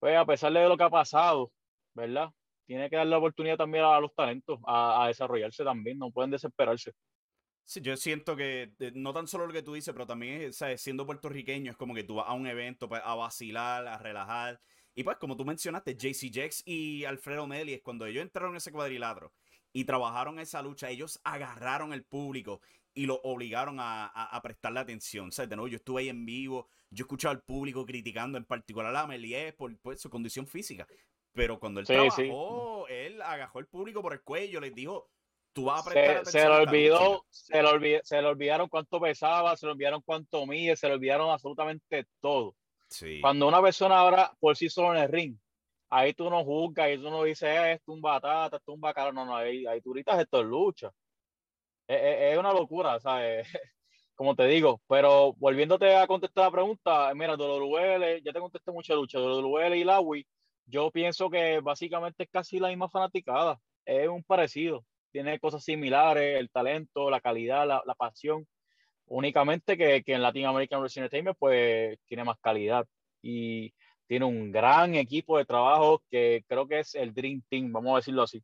pues, 0.00 0.16
a 0.16 0.26
pesar 0.26 0.52
de 0.52 0.68
lo 0.68 0.76
que 0.76 0.84
ha 0.84 0.90
pasado, 0.90 1.52
¿verdad? 1.94 2.30
tiene 2.70 2.88
que 2.88 2.94
dar 2.94 3.06
la 3.08 3.18
oportunidad 3.18 3.56
también 3.56 3.82
a 3.82 3.98
los 3.98 4.14
talentos 4.14 4.60
a, 4.64 5.08
desarrollarse 5.08 5.64
también, 5.64 5.98
no 5.98 6.12
pueden 6.12 6.30
desesperarse. 6.30 6.92
Sí, 7.64 7.80
yo 7.80 7.96
siento 7.96 8.36
que 8.36 8.70
no 8.94 9.12
tan 9.12 9.26
solo 9.26 9.48
lo 9.48 9.52
que 9.52 9.64
tú 9.64 9.74
dices, 9.74 9.92
pero 9.92 10.06
también 10.06 10.52
¿sabes? 10.52 10.80
siendo 10.80 11.04
puertorriqueño 11.04 11.72
es 11.72 11.76
como 11.76 11.96
que 11.96 12.04
tú 12.04 12.14
vas 12.14 12.28
a 12.28 12.34
un 12.34 12.46
evento 12.46 12.88
pues, 12.88 13.02
a 13.04 13.16
vacilar, 13.16 13.88
a 13.88 13.98
relajar. 13.98 14.60
Y 14.94 15.02
pues 15.02 15.16
como 15.16 15.36
tú 15.36 15.44
mencionaste, 15.44 15.96
JC 15.96 16.30
Jax 16.32 16.62
y 16.64 17.04
Alfredo 17.06 17.44
Meli, 17.48 17.74
es 17.74 17.82
cuando 17.82 18.06
ellos 18.06 18.22
entraron 18.22 18.52
en 18.52 18.58
ese 18.58 18.70
cuadrilátero 18.70 19.32
y 19.72 19.84
trabajaron 19.84 20.38
esa 20.38 20.62
lucha, 20.62 20.90
ellos 20.90 21.20
agarraron 21.24 21.92
el 21.92 22.04
público 22.04 22.60
y 22.94 23.06
lo 23.06 23.20
obligaron 23.22 23.78
a, 23.78 24.06
a, 24.06 24.42
prestarle 24.42 24.80
atención. 24.80 25.28
O 25.28 25.32
sea, 25.32 25.46
de 25.46 25.56
nuevo, 25.56 25.68
yo 25.68 25.76
estuve 25.76 26.02
ahí 26.02 26.08
en 26.08 26.26
vivo, 26.26 26.68
yo 26.90 27.04
escuchaba 27.04 27.32
al 27.32 27.42
público 27.42 27.86
criticando 27.86 28.36
en 28.36 28.44
particular 28.44 28.94
a 28.94 29.06
Melié 29.06 29.52
por, 29.52 29.76
su 29.96 30.10
condición 30.10 30.46
física. 30.46 30.86
Pero 31.32 31.60
cuando 31.60 31.78
él 31.78 31.86
trabajó, 31.86 32.88
él 32.88 33.22
agajó 33.22 33.60
el 33.60 33.66
público 33.66 34.02
por 34.02 34.12
el 34.12 34.22
cuello, 34.22 34.60
les 34.60 34.74
dijo, 34.74 35.08
tú 35.52 35.66
vas 35.66 35.86
a 35.86 35.90
prestar 35.90 36.16
atención. 36.16 36.42
Se, 36.42 36.48
le 36.48 36.54
olvidó, 36.56 37.26
se, 37.30 37.62
le 37.62 38.00
se 38.02 38.20
le 38.20 38.28
olvidaron 38.28 38.68
cuánto 38.68 39.00
pesaba, 39.00 39.56
se 39.56 39.66
le 39.66 39.72
olvidaron 39.72 40.02
cuánto 40.02 40.44
mide, 40.46 40.76
se 40.76 40.88
le 40.88 40.94
olvidaron 40.94 41.30
absolutamente 41.30 42.06
todo. 42.20 42.56
Sí. 42.88 43.20
Cuando 43.20 43.46
una 43.46 43.62
persona 43.62 43.98
ahora 43.98 44.32
por 44.40 44.56
sí 44.56 44.68
solo 44.68 44.96
en 44.96 45.02
el 45.02 45.08
ring, 45.08 45.36
ahí 45.90 46.14
tú 46.14 46.30
no 46.30 46.44
juzgas, 46.44 46.86
ahí 46.86 46.96
tú 46.98 47.10
no 47.10 47.24
dices, 47.24 47.48
eh, 47.48 47.72
esto 47.72 47.92
es 47.92 47.96
un 47.96 48.00
batata, 48.00 48.56
esto 48.56 48.72
es 48.72 48.74
un 48.74 48.80
bacalao, 48.80 49.12
no, 49.12 49.24
no, 49.26 49.36
ahí, 49.36 49.66
ahí 49.66 49.80
tú 49.80 49.92
gritas 49.92 50.20
esto 50.20 50.40
es 50.40 50.46
lucha 50.46 50.92
es, 51.90 52.38
una 52.38 52.52
locura, 52.52 53.00
¿sabes? 53.00 53.46
Como 54.14 54.36
te 54.36 54.46
digo, 54.46 54.80
pero 54.86 55.32
volviéndote 55.34 55.96
a 55.96 56.06
contestar 56.06 56.44
la 56.46 56.50
pregunta, 56.50 57.12
mira, 57.14 57.36
WL, 57.36 58.22
ya 58.22 58.32
te 58.32 58.40
contesté 58.40 58.70
mucha 58.70 58.94
lucha, 58.94 59.18
WL 59.18 59.76
y 59.76 59.84
Lawi, 59.84 60.26
yo 60.66 60.90
pienso 60.90 61.30
que 61.30 61.60
básicamente 61.60 62.24
es 62.24 62.30
casi 62.30 62.58
la 62.58 62.68
misma 62.68 62.88
fanaticada, 62.90 63.58
es 63.84 64.08
un 64.08 64.22
parecido, 64.22 64.84
tiene 65.10 65.40
cosas 65.40 65.64
similares, 65.64 66.38
el 66.38 66.50
talento, 66.50 67.10
la 67.10 67.20
calidad, 67.20 67.66
la, 67.66 67.82
la 67.86 67.94
pasión, 67.94 68.46
únicamente 69.06 69.76
que, 69.76 70.02
que 70.04 70.14
en 70.14 70.22
Latin 70.22 70.46
American 70.46 70.80
Wrestling 70.80 71.04
Entertainment 71.04 71.36
pues 71.38 71.98
tiene 72.06 72.24
más 72.24 72.38
calidad. 72.40 72.86
Y 73.22 73.74
tiene 74.10 74.24
un 74.24 74.50
gran 74.50 74.96
equipo 74.96 75.38
de 75.38 75.44
trabajo 75.44 76.02
que 76.10 76.44
creo 76.48 76.66
que 76.66 76.80
es 76.80 76.96
el 76.96 77.14
Dream 77.14 77.44
Team, 77.48 77.70
vamos 77.70 77.92
a 77.92 77.96
decirlo 77.98 78.22
así. 78.22 78.42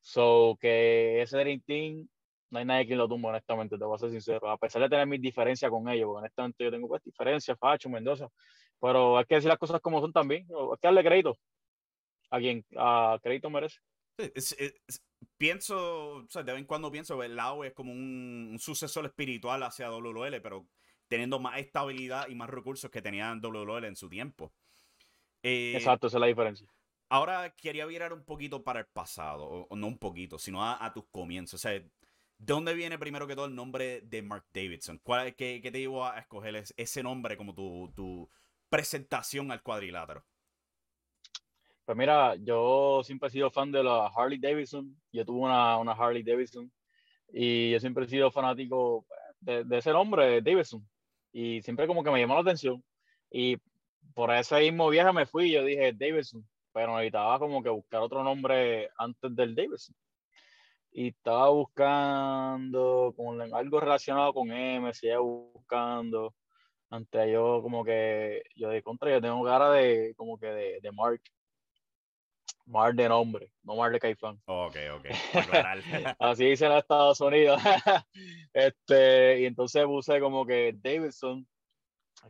So 0.00 0.56
que 0.60 1.20
ese 1.20 1.36
Dream 1.36 1.60
Team 1.66 2.08
no 2.50 2.60
hay 2.60 2.64
nadie 2.64 2.86
quien 2.86 2.98
lo 2.98 3.08
tumba, 3.08 3.30
honestamente, 3.30 3.76
te 3.76 3.84
voy 3.84 3.96
a 3.96 3.98
ser 3.98 4.12
sincero. 4.12 4.48
A 4.48 4.56
pesar 4.56 4.80
de 4.82 4.88
tener 4.88 5.08
mis 5.08 5.20
diferencias 5.20 5.68
con 5.68 5.88
ellos, 5.88 6.06
porque 6.06 6.18
honestamente 6.20 6.62
yo 6.62 6.70
tengo 6.70 6.86
pues 6.86 7.02
diferencias, 7.02 7.58
Facho, 7.58 7.88
Mendoza, 7.88 8.28
pero 8.80 9.18
hay 9.18 9.24
que 9.24 9.34
decir 9.34 9.48
las 9.48 9.58
cosas 9.58 9.80
como 9.80 10.00
son 10.00 10.12
también. 10.12 10.46
Hay 10.48 10.78
que 10.80 10.86
darle 10.86 11.02
crédito 11.02 11.36
a 12.30 12.38
quien 12.38 12.64
a 12.76 13.18
crédito 13.20 13.50
merece. 13.50 13.80
pienso, 15.36 16.22
de 16.32 16.42
vez 16.44 16.56
en 16.56 16.66
cuando 16.66 16.92
pienso, 16.92 17.20
el 17.24 17.34
lado 17.34 17.64
es 17.64 17.72
como 17.72 17.90
un, 17.90 18.58
sucesor 18.60 19.06
espiritual 19.06 19.60
hacia 19.64 19.90
WL, 19.90 20.40
pero 20.40 20.68
teniendo 21.08 21.40
más 21.40 21.58
estabilidad 21.58 22.28
y 22.28 22.36
más 22.36 22.48
recursos 22.48 22.92
que 22.92 23.02
tenían 23.02 23.40
WL 23.40 23.88
en 23.88 23.96
su 23.96 24.08
tiempo. 24.08 24.52
Eh, 25.42 25.72
Exacto, 25.74 26.06
esa 26.06 26.16
es 26.16 26.20
la 26.20 26.26
diferencia. 26.26 26.66
Ahora 27.08 27.54
quería 27.56 27.86
virar 27.86 28.12
un 28.12 28.24
poquito 28.24 28.62
para 28.62 28.80
el 28.80 28.86
pasado, 28.86 29.44
o, 29.44 29.76
no 29.76 29.86
un 29.86 29.98
poquito, 29.98 30.38
sino 30.38 30.62
a, 30.62 30.84
a 30.84 30.92
tus 30.92 31.04
comienzos. 31.10 31.54
O 31.54 31.62
sea, 31.62 31.82
¿De 32.40 32.54
dónde 32.54 32.72
viene 32.72 32.98
primero 32.98 33.26
que 33.26 33.34
todo 33.34 33.44
el 33.44 33.54
nombre 33.54 34.00
de 34.00 34.22
Mark 34.22 34.46
Davidson? 34.54 34.98
¿Cuál, 35.02 35.34
qué, 35.34 35.60
qué 35.62 35.70
te 35.70 35.78
llevó 35.78 36.06
a 36.06 36.18
escoger 36.18 36.64
ese 36.74 37.02
nombre 37.02 37.36
como 37.36 37.54
tu, 37.54 37.92
tu 37.94 38.30
presentación 38.70 39.52
al 39.52 39.62
cuadrilátero? 39.62 40.24
Pues 41.84 41.98
mira, 41.98 42.36
yo 42.36 43.02
siempre 43.04 43.28
he 43.28 43.30
sido 43.30 43.50
fan 43.50 43.70
de 43.70 43.84
la 43.84 44.06
Harley 44.06 44.38
Davidson. 44.38 44.96
Yo 45.12 45.26
tuve 45.26 45.40
una, 45.40 45.76
una 45.76 45.92
Harley 45.92 46.22
Davidson 46.22 46.72
y 47.30 47.72
yo 47.72 47.78
siempre 47.78 48.06
he 48.06 48.08
sido 48.08 48.30
fanático 48.30 49.04
de, 49.38 49.64
de, 49.64 49.76
ese 49.76 49.92
nombre, 49.92 50.40
Davidson. 50.40 50.88
Y 51.32 51.60
siempre 51.60 51.86
como 51.86 52.02
que 52.02 52.10
me 52.10 52.20
llamó 52.20 52.36
la 52.36 52.40
atención. 52.40 52.82
Y 53.30 53.58
por 54.14 54.32
ese 54.32 54.60
mismo 54.60 54.88
viaje 54.88 55.12
me 55.12 55.26
fui 55.26 55.48
y 55.48 55.52
yo 55.52 55.64
dije 55.64 55.92
Davidson, 55.92 56.46
pero 56.72 56.94
necesitaba 56.96 57.38
como 57.38 57.62
que 57.62 57.70
buscar 57.70 58.00
otro 58.00 58.22
nombre 58.22 58.90
antes 58.98 59.34
del 59.34 59.54
Davidson 59.54 59.94
y 60.92 61.08
estaba 61.08 61.48
buscando 61.50 63.12
como 63.16 63.40
algo 63.54 63.80
relacionado 63.80 64.32
con 64.34 64.50
M, 64.50 64.92
seguía 64.92 65.18
buscando. 65.18 66.34
Ante 66.90 67.30
yo 67.30 67.60
como 67.62 67.84
que, 67.84 68.42
yo 68.56 68.68
de 68.68 68.82
contra, 68.82 69.10
yo 69.10 69.20
tengo 69.20 69.44
cara 69.44 69.70
de 69.70 70.12
como 70.16 70.38
que 70.38 70.46
de, 70.46 70.80
de 70.80 70.92
Mark. 70.92 71.20
Mark 72.66 72.94
de 72.94 73.08
nombre, 73.08 73.52
no 73.62 73.76
Mark 73.76 73.92
de 73.92 74.00
Caifán. 74.00 74.40
Ok, 74.46 74.76
ok. 74.96 75.06
Así 76.18 76.46
dice 76.46 76.66
en 76.66 76.72
Estados 76.72 77.20
Unidos. 77.20 77.60
este, 78.52 79.40
y 79.40 79.46
entonces 79.46 79.84
puse 79.86 80.20
como 80.20 80.44
que 80.44 80.74
Davidson, 80.76 81.46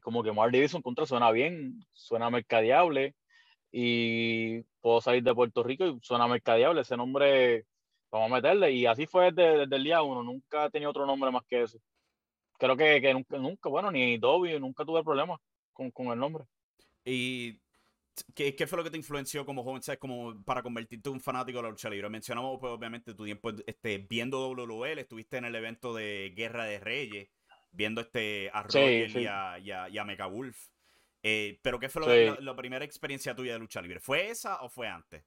como 0.02 0.22
que 0.22 0.32
Mark 0.32 0.52
Davidson 0.52 0.82
contra 0.82 1.06
suena 1.06 1.30
bien, 1.30 1.84
suena 1.92 2.30
mercadeable 2.30 3.14
y 3.72 4.62
puedo 4.80 5.00
salir 5.00 5.22
de 5.22 5.34
Puerto 5.34 5.62
Rico 5.62 5.86
y 5.86 5.98
suena 6.02 6.26
mercadeable. 6.26 6.82
Ese 6.82 6.96
nombre 6.96 7.66
vamos 8.10 8.30
a 8.30 8.34
meterle. 8.34 8.72
Y 8.72 8.86
así 8.86 9.06
fue 9.06 9.32
desde, 9.32 9.64
el 9.64 9.84
día 9.84 10.02
uno, 10.02 10.22
nunca 10.22 10.70
tenido 10.70 10.90
otro 10.90 11.06
nombre 11.06 11.30
más 11.30 11.44
que 11.48 11.62
ese. 11.62 11.78
Creo 12.58 12.76
que, 12.76 13.00
que 13.00 13.14
nunca, 13.14 13.38
nunca, 13.38 13.68
bueno, 13.68 13.90
ni 13.90 14.18
Dobby, 14.18 14.58
nunca 14.60 14.84
tuve 14.84 15.02
problemas 15.02 15.40
con, 15.72 15.90
con, 15.90 16.08
el 16.08 16.18
nombre. 16.18 16.44
¿Y 17.04 17.58
qué, 18.34 18.54
qué, 18.54 18.66
fue 18.66 18.78
lo 18.78 18.84
que 18.84 18.90
te 18.90 18.98
influenció 18.98 19.46
como 19.46 19.64
joven, 19.64 19.82
sabes, 19.82 19.98
como 19.98 20.42
para 20.44 20.62
convertirte 20.62 21.08
en 21.08 21.14
un 21.14 21.20
fanático 21.20 21.58
de 21.58 21.62
la 21.62 21.70
lucha 21.70 21.88
libre? 21.88 22.10
Mencionamos, 22.10 22.58
pues, 22.60 22.72
obviamente, 22.72 23.14
tu 23.14 23.24
tiempo 23.24 23.50
este, 23.66 23.98
viendo 23.98 24.50
WWL, 24.50 24.98
estuviste 24.98 25.38
en 25.38 25.46
el 25.46 25.54
evento 25.54 25.94
de 25.94 26.34
Guerra 26.36 26.64
de 26.64 26.80
Reyes, 26.80 27.28
viendo 27.72 28.00
este 28.00 28.50
a 28.52 28.66
Y, 28.72 29.26
a, 29.26 29.58
y, 29.58 29.70
a, 29.70 29.88
y, 29.88 29.98
a, 29.98 30.04
Mega 30.04 30.26
Wolf. 30.26 30.68
Eh, 31.22 31.58
pero 31.62 31.78
¿qué 31.78 31.88
fue 31.88 32.26
lo, 32.26 32.40
la, 32.40 32.56
primera 32.56 32.84
experiencia 32.84 33.34
tuya 33.34 33.52
de 33.52 33.58
lucha 33.58 33.82
libre? 33.82 34.00
¿Fue 34.00 34.30
esa 34.30 34.62
o 34.62 34.68
fue 34.68 34.88
antes? 34.88 35.24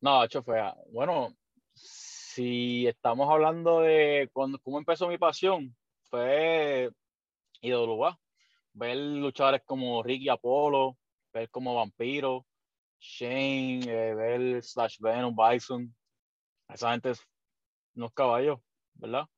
No, 0.00 0.24
hecho 0.24 0.42
fue, 0.42 0.60
bueno, 0.90 1.34
si 1.74 2.86
estamos 2.86 3.30
hablando 3.30 3.80
de 3.80 4.28
cuando, 4.32 4.58
cómo 4.58 4.78
empezó 4.78 5.08
mi 5.08 5.18
pasión, 5.18 5.74
fue 6.10 6.90
IWA. 7.60 8.18
Ver 8.72 8.96
luchadores 8.96 9.62
como 9.64 10.02
Ricky 10.02 10.28
Apollo, 10.28 10.96
ver 11.32 11.48
como 11.50 11.76
Vampiro, 11.76 12.44
Shane, 12.98 13.82
eh, 13.86 14.14
ver 14.14 14.62
Slash 14.62 14.98
Venom, 14.98 15.34
Bison. 15.34 15.94
Esa 16.68 16.90
gente 16.90 17.10
es 17.10 17.20
unos 17.94 18.12
caballos, 18.12 18.58
¿verdad? 18.94 19.28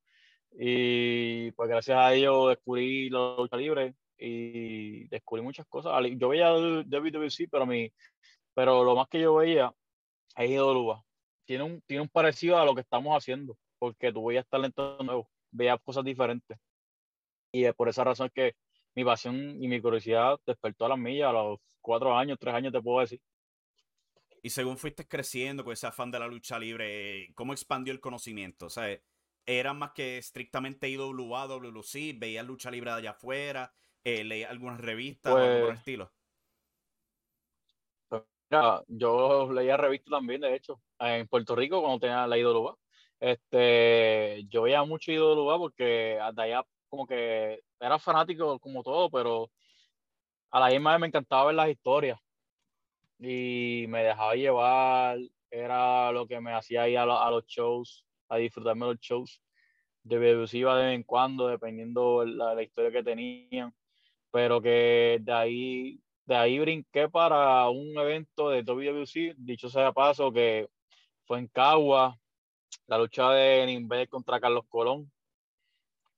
Y 0.59 1.51
pues 1.53 1.69
gracias 1.69 1.99
a 1.99 2.15
ellos 2.15 2.49
descubrí 2.49 3.11
la 3.11 3.37
lucha 3.37 3.57
libre 3.57 3.95
y 4.19 5.07
descubrí 5.09 5.43
muchas 5.43 5.67
cosas. 5.67 5.93
Yo 6.17 6.29
veía 6.29 6.51
WWC, 6.51 7.49
pero, 7.51 7.67
mi, 7.67 7.93
pero 8.55 8.83
lo 8.85 8.97
más 8.97 9.09
que 9.09 9.21
yo 9.21 9.35
veía 9.35 9.73
es 10.37 10.51
IWA 10.51 11.07
tiene 11.47 11.65
un, 11.65 11.81
tiene 11.83 12.03
un 12.03 12.09
parecido 12.09 12.59
a 12.59 12.65
lo 12.65 12.75
que 12.75 12.83
estamos 12.83 13.17
haciendo, 13.17 13.57
porque 13.79 14.13
tú 14.13 14.27
veías 14.27 14.47
talento 14.49 14.99
nuevo, 15.03 15.31
veías 15.51 15.79
cosas 15.83 16.05
diferentes. 16.05 16.59
Y 17.53 17.65
es 17.65 17.75
por 17.75 17.89
esa 17.89 18.05
razón 18.05 18.31
que 18.35 18.55
mi 18.95 19.05
pasión 19.05 19.63
y 19.63 19.69
mi 19.69 19.81
curiosidad 19.81 20.39
despertó 20.45 20.85
a 20.85 20.91
las 20.91 20.99
millas 20.99 21.31
a 21.31 21.33
los 21.33 21.59
cuatro 21.81 22.17
años, 22.17 22.39
tres 22.39 22.55
años, 22.55 22.73
te 22.73 22.83
puedo 22.83 23.01
decir. 23.01 23.21
Y 24.43 24.51
según 24.51 24.77
fuiste 24.77 25.07
creciendo 25.07 25.65
con 25.65 25.73
ese 25.73 25.87
afán 25.87 26.11
de 26.11 26.19
la 26.19 26.27
lucha 26.27 26.59
libre, 26.59 27.33
¿cómo 27.35 27.53
expandió 27.53 27.93
el 27.93 28.01
conocimiento? 28.01 28.69
Sea, 28.69 28.99
¿era 29.47 29.73
más 29.73 29.93
que 29.93 30.19
estrictamente 30.19 30.89
IWA, 30.89 31.47
WLC? 31.47 32.19
¿Veías 32.19 32.45
lucha 32.45 32.71
libre 32.71 32.91
de 32.91 32.99
allá 32.99 33.11
afuera? 33.11 33.73
Eh, 34.05 34.25
¿Leías 34.25 34.51
algunas 34.51 34.81
revistas 34.81 35.33
o 35.33 35.37
algo 35.39 35.67
pues 35.67 35.79
estilo? 35.79 36.13
yo 38.89 39.53
leía 39.53 39.77
revistas 39.77 40.11
también, 40.11 40.41
de 40.41 40.55
hecho, 40.55 40.81
en 41.01 41.27
Puerto 41.27 41.57
Rico 41.57 41.81
cuando 41.81 42.01
tenía 42.01 42.27
la 42.27 42.39
IWA. 42.39 42.77
Este, 43.19 44.45
yo 44.49 44.63
veía 44.63 44.85
mucho 44.85 45.11
IWA 45.11 45.59
porque 45.59 46.19
hasta 46.21 46.43
allá 46.43 46.65
como 46.89 47.07
que 47.07 47.63
era 47.81 47.99
fanático 47.99 48.59
como 48.59 48.83
todo, 48.83 49.11
pero 49.11 49.51
a 50.51 50.61
la 50.61 50.69
misma 50.69 50.93
vez 50.93 51.01
me 51.01 51.07
encantaba 51.09 51.47
ver 51.47 51.55
las 51.55 51.69
historias 51.69 52.19
y 53.19 53.87
me 53.89 54.05
dejaba 54.05 54.35
llevar, 54.35 55.19
era 55.51 56.13
lo 56.13 56.27
que 56.27 56.41
me 56.41 56.53
hacía 56.53 56.89
ir 56.89 56.99
a, 56.99 57.31
los 57.31 57.47
shows, 57.47 58.06
a 58.29 58.37
disfrutarme 58.37 58.87
de 58.87 58.93
los 58.93 59.01
shows. 59.01 59.43
De 60.03 60.17
iba 60.53 60.79
de 60.79 60.87
vez 60.87 60.95
en 60.95 61.03
cuando, 61.03 61.49
dependiendo 61.49 62.25
la, 62.25 62.55
la 62.55 62.63
historia 62.63 62.93
que 62.93 63.03
tenían, 63.03 63.75
pero 64.31 64.63
que 64.63 65.19
de 65.21 65.33
ahí 65.33 66.01
de 66.27 66.35
ahí 66.35 66.59
brinqué 66.59 67.09
para 67.09 67.69
un 67.69 67.97
evento 67.99 68.51
de 68.51 68.63
WWC, 68.63 69.35
dicho 69.39 69.71
sea 69.71 69.93
paso, 69.93 70.33
que 70.33 70.69
fue 71.25 71.39
en 71.39 71.47
Cagua, 71.47 72.19
la 72.89 72.99
lucha 72.99 73.31
de 73.31 73.65
Nimbé 73.67 74.09
contra 74.09 74.41
Carlos 74.41 74.65
Colón, 74.69 75.11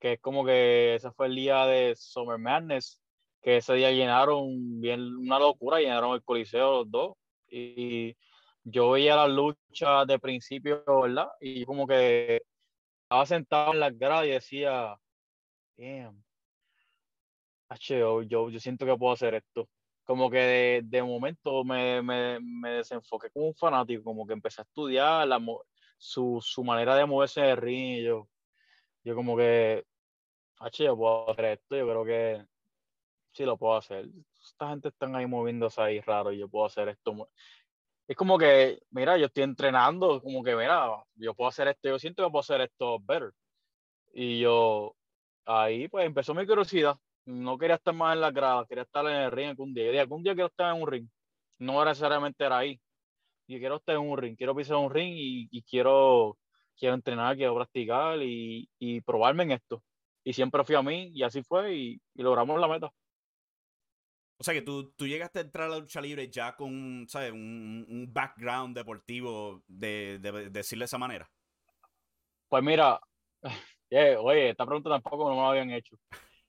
que 0.00 0.15
es 0.15 0.21
como 0.21 0.45
que 0.45 0.95
ese 0.95 1.11
fue 1.12 1.27
el 1.27 1.35
día 1.35 1.67
de 1.67 1.95
Summer 1.95 2.38
Madness, 2.38 3.00
que 3.43 3.59
ese 3.59 3.75
día 3.75 3.91
llenaron 3.91 4.81
bien 4.81 5.00
una 5.17 5.38
locura, 5.38 5.79
llenaron 5.79 6.15
el 6.15 6.25
Coliseo 6.25 6.79
los 6.79 6.91
dos. 6.91 7.17
Y 7.50 8.17
yo 8.65 8.91
veía 8.91 9.17
las 9.17 9.31
luchas 9.31 10.07
de 10.07 10.19
principio, 10.19 10.83
¿verdad? 10.87 11.29
Y 11.41 11.65
como 11.65 11.87
que 11.87 12.43
estaba 13.03 13.27
sentado 13.27 13.73
en 13.73 13.81
las 13.81 13.99
gradas 13.99 14.27
y 14.27 14.31
decía, 14.31 14.99
damn, 15.77 16.23
yo, 17.81 18.23
yo, 18.23 18.50
yo 18.50 18.61
siento 18.61 18.87
que 18.87 18.97
puedo 18.97 19.12
hacer 19.12 19.35
esto. 19.35 19.69
Como 20.05 20.31
que 20.31 20.38
de, 20.38 20.81
de 20.85 21.03
momento 21.03 21.65
me, 21.65 22.03
me, 22.03 22.41
me, 22.41 22.71
desenfoqué 22.71 23.31
como 23.31 23.49
un 23.49 23.55
fanático, 23.55 24.03
como 24.05 24.27
que 24.27 24.33
empecé 24.33 24.62
a 24.62 24.65
estudiar 24.65 25.29
la, 25.29 25.38
su, 25.99 26.38
su 26.43 26.65
manera 26.65 26.97
de 26.97 27.07
moverse 27.07 27.43
de 27.43 27.57
ring. 27.57 27.99
Y 28.00 28.05
yo, 28.05 28.29
yo 29.05 29.15
como 29.15 29.37
que, 29.37 29.85
yo 30.73 30.97
puedo 30.97 31.31
hacer 31.31 31.45
esto, 31.47 31.77
yo 31.77 31.87
creo 31.87 32.05
que 32.05 32.47
sí 33.33 33.45
lo 33.45 33.57
puedo 33.59 33.77
hacer. 33.77 34.09
Esta 34.43 34.71
gente 34.71 34.88
están 34.88 35.15
ahí 35.15 35.27
moviéndose 35.27 35.81
ahí 35.81 36.00
raro 36.00 36.33
y 36.33 36.38
yo 36.38 36.49
puedo 36.49 36.67
hacer 36.67 36.88
esto. 36.88 37.29
Es 38.09 38.17
como 38.17 38.38
que, 38.38 38.81
mira, 38.91 39.19
yo 39.19 39.27
estoy 39.27 39.45
entrenando, 39.45 40.23
como 40.23 40.43
que, 40.43 40.57
mira, 40.57 40.88
yo 41.17 41.35
puedo 41.35 41.49
hacer 41.49 41.69
esto, 41.69 41.91
yo 41.91 41.99
siento 41.99 42.25
que 42.25 42.31
puedo 42.31 42.41
hacer 42.41 42.62
esto 42.62 42.99
better. 43.00 43.33
Y 44.15 44.41
yo, 44.41 44.97
ahí 45.47 45.88
pues 45.88 46.07
empezó 46.07 46.35
mi 46.35 46.47
curiosidad. 46.47 46.97
No 47.27 47.59
quería 47.59 47.77
estar 47.77 47.95
más 47.95 48.15
en 48.15 48.23
la 48.23 48.31
grada, 48.33 48.67
quería 48.67 48.85
estar 48.85 49.07
en 49.07 49.17
el 49.17 49.31
ring 49.33 49.50
algún 49.50 49.75
día. 49.75 49.93
Y 49.93 49.99
algún 49.99 50.23
día 50.23 50.35
quiero 50.35 50.49
estar 50.49 50.75
en 50.75 50.83
un 50.83 50.88
ring. 50.91 51.09
No 51.59 51.85
necesariamente 51.85 52.45
era 52.45 52.59
ahí. 52.59 52.81
Yo 53.49 53.59
quiero 53.59 53.77
estar 53.77 53.97
en 53.97 54.03
un 54.03 54.19
ring, 54.19 54.37
quiero 54.37 54.55
pisar 54.57 54.77
un 54.79 54.91
ring 54.93 55.15
y, 55.17 55.49
y 55.50 55.62
quiero, 55.62 56.38
quiero 56.79 56.95
entrenar, 56.95 57.37
quiero 57.37 57.55
practicar 57.57 58.23
y, 58.23 58.69
y, 58.79 59.00
probarme 59.03 59.45
en 59.45 59.53
esto. 59.53 59.83
Y 60.25 60.33
siempre 60.35 60.65
fui 60.65 60.77
a 60.77 60.83
mí 60.83 61.11
y 61.15 61.23
así 61.25 61.43
fue 61.43 61.75
y, 61.75 62.03
y 62.15 62.23
logramos 62.23 62.61
la 62.61 62.69
meta. 62.69 62.93
O 64.40 64.45
sea 64.45 64.54
que 64.54 64.62
tú, 64.62 64.92
tú, 64.92 65.07
llegaste 65.07 65.40
a 65.40 65.42
entrar 65.42 65.66
a 65.66 65.71
la 65.71 65.78
lucha 65.78 66.00
libre 66.00 66.30
ya 66.30 66.54
con, 66.54 67.07
¿sabes? 67.09 67.33
Un, 67.33 67.85
un 67.88 68.12
background 68.12 68.76
deportivo 68.76 69.64
de, 69.66 70.21
de, 70.21 70.49
decirle 70.50 70.83
de 70.83 70.87
esa 70.87 70.99
manera. 70.99 71.28
Pues 72.49 72.62
mira, 72.62 73.00
oye, 74.21 74.50
esta 74.50 74.64
pregunta 74.64 74.90
tampoco 74.90 75.28
no 75.28 75.35
me 75.35 75.42
la 75.42 75.50
habían 75.50 75.73
hecho. 75.73 75.99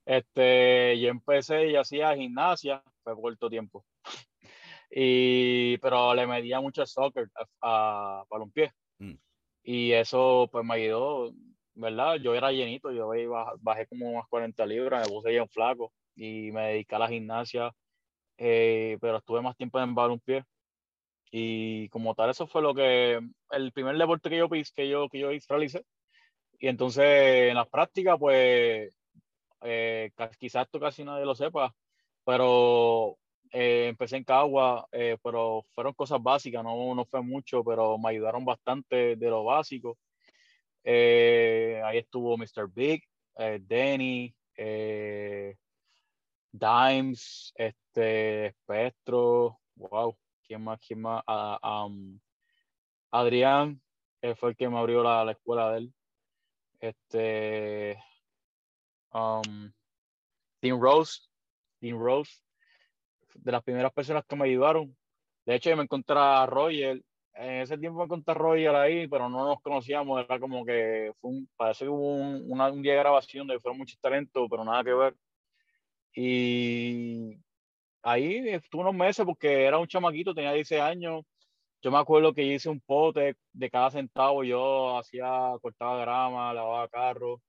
Este, 0.06 1.00
yo 1.00 1.10
empecé 1.10 1.72
y 1.72 1.76
hacía 1.76 2.16
gimnasia, 2.16 2.84
fue 3.04 3.16
corto 3.16 3.50
tiempo. 3.50 3.86
Y, 4.92 5.78
pero 5.78 6.16
le 6.16 6.26
medía 6.26 6.60
mucho 6.60 6.84
soccer 6.84 7.30
a, 7.62 8.24
a 8.28 8.38
un 8.38 8.52
Mm. 8.98 9.14
Y 9.64 9.92
eso 9.92 10.50
pues 10.52 10.66
me 10.66 10.74
ayudó, 10.74 11.32
¿verdad? 11.76 12.16
Yo 12.16 12.34
era 12.34 12.52
llenito, 12.52 12.92
yo 12.92 13.08
bajé 13.60 13.86
como 13.88 14.10
unas 14.10 14.28
40 14.28 14.66
libras, 14.66 15.08
me 15.08 15.14
puse 15.14 15.30
bien 15.30 15.48
flaco 15.48 15.94
y 16.16 16.52
me 16.52 16.68
dediqué 16.68 16.96
a 16.96 17.00
la 17.00 17.08
gimnasia, 17.08 17.72
eh, 18.38 18.98
pero 19.02 19.18
estuve 19.18 19.42
más 19.42 19.56
tiempo 19.58 19.80
en 19.80 19.94
balompié. 19.94 20.46
Y 21.32 21.90
como 21.90 22.16
tal, 22.16 22.30
eso 22.32 22.48
fue 22.48 22.62
lo 22.62 22.74
que, 22.74 23.20
el 23.52 23.72
primer 23.74 23.98
deporte 23.98 24.30
que 24.30 24.38
yo, 24.38 24.50
que 24.50 24.90
yo, 24.90 25.10
que 25.10 25.20
yo 25.20 25.30
realicé. 25.50 25.86
Y 26.60 26.68
entonces 26.68 27.50
en 27.50 27.56
las 27.56 27.68
prácticas, 27.70 28.18
pues, 28.20 28.98
eh, 29.62 30.12
quizás 30.40 30.66
esto 30.66 30.80
casi 30.80 31.04
nadie 31.04 31.26
lo 31.26 31.36
sepa, 31.36 31.74
pero 32.26 33.18
eh, 33.52 33.88
empecé 33.90 34.18
en 34.18 34.24
Cagua, 34.24 34.88
pero 35.24 35.64
fueron 35.74 35.94
cosas 35.94 36.22
básicas, 36.22 36.64
no, 36.64 36.96
no 36.96 37.06
fue 37.06 37.22
mucho, 37.22 37.64
pero 37.64 37.98
me 37.98 38.10
ayudaron 38.10 38.46
bastante 38.46 39.16
de 39.16 39.30
lo 39.30 39.44
básico. 39.44 39.98
ahí 40.86 41.98
estuvo 41.98 42.38
Mr. 42.38 42.70
Big, 42.74 43.04
Danny, 43.36 44.34
Dimes, 46.52 47.54
este, 47.56 48.48
Espectro, 48.48 49.60
wow, 49.76 50.16
¿quién 50.44 50.64
más? 50.64 50.80
¿Quién 50.86 51.02
más? 51.02 51.24
Ah, 51.28 51.88
Adrián 53.12 53.82
fue 54.36 54.50
el 54.50 54.56
que 54.56 54.70
me 54.70 54.78
abrió 54.78 55.04
la, 55.04 55.24
la 55.24 55.32
escuela 55.32 55.72
de 55.72 55.78
él. 55.78 55.94
Este, 56.80 58.02
um, 59.14 59.72
Dean 60.62 60.82
Rose, 60.82 61.22
Dean 61.82 62.00
Rose, 62.00 62.42
de 63.36 63.52
las 63.52 63.64
primeras 63.64 63.94
personas 63.94 64.26
que 64.26 64.36
me 64.36 64.46
ayudaron. 64.46 64.96
De 65.46 65.56
hecho, 65.56 65.70
yo 65.70 65.78
me 65.78 65.84
encontré 65.84 66.16
a 66.18 66.46
Roger. 66.46 67.02
En 67.34 67.62
ese 67.62 67.78
tiempo 67.78 68.00
me 68.00 68.06
encontré 68.06 68.32
a 68.32 68.38
Roger 68.38 68.76
ahí, 68.76 69.08
pero 69.08 69.30
no 69.30 69.46
nos 69.46 69.62
conocíamos. 69.62 70.24
Era 70.24 70.40
como 70.40 70.66
que 70.66 71.14
fue 71.20 71.32
un, 71.32 71.50
parece 71.56 71.86
que 71.86 71.90
hubo 71.90 72.16
un, 72.16 72.52
un 72.52 72.82
día 72.82 72.94
de 72.94 73.00
grabación 73.00 73.48
donde 73.48 73.62
fueron 73.62 73.78
muchos 73.78 74.00
talentos, 74.00 74.48
pero 74.50 74.66
nada 74.66 74.84
que 74.84 74.94
ver. 74.94 75.16
Y 76.14 77.38
ahí 78.04 78.50
estuve 78.50 78.82
unos 78.82 78.96
meses 78.96 79.26
porque 79.26 79.66
era 79.66 79.78
un 79.80 79.88
chamaquito, 79.88 80.34
tenía 80.34 80.54
10 80.54 80.72
años. 80.74 81.24
Yo 81.82 81.92
me 81.92 81.98
acuerdo 82.00 82.34
que 82.34 82.44
hice 82.44 82.70
un 82.70 82.82
pote 82.82 83.38
de 83.54 83.70
cada 83.70 83.92
centavo, 83.92 84.44
yo 84.44 84.98
hacía, 84.98 85.54
cortaba 85.62 86.02
grama, 86.02 86.54
lavaba 86.54 86.90
carro, 86.90 87.42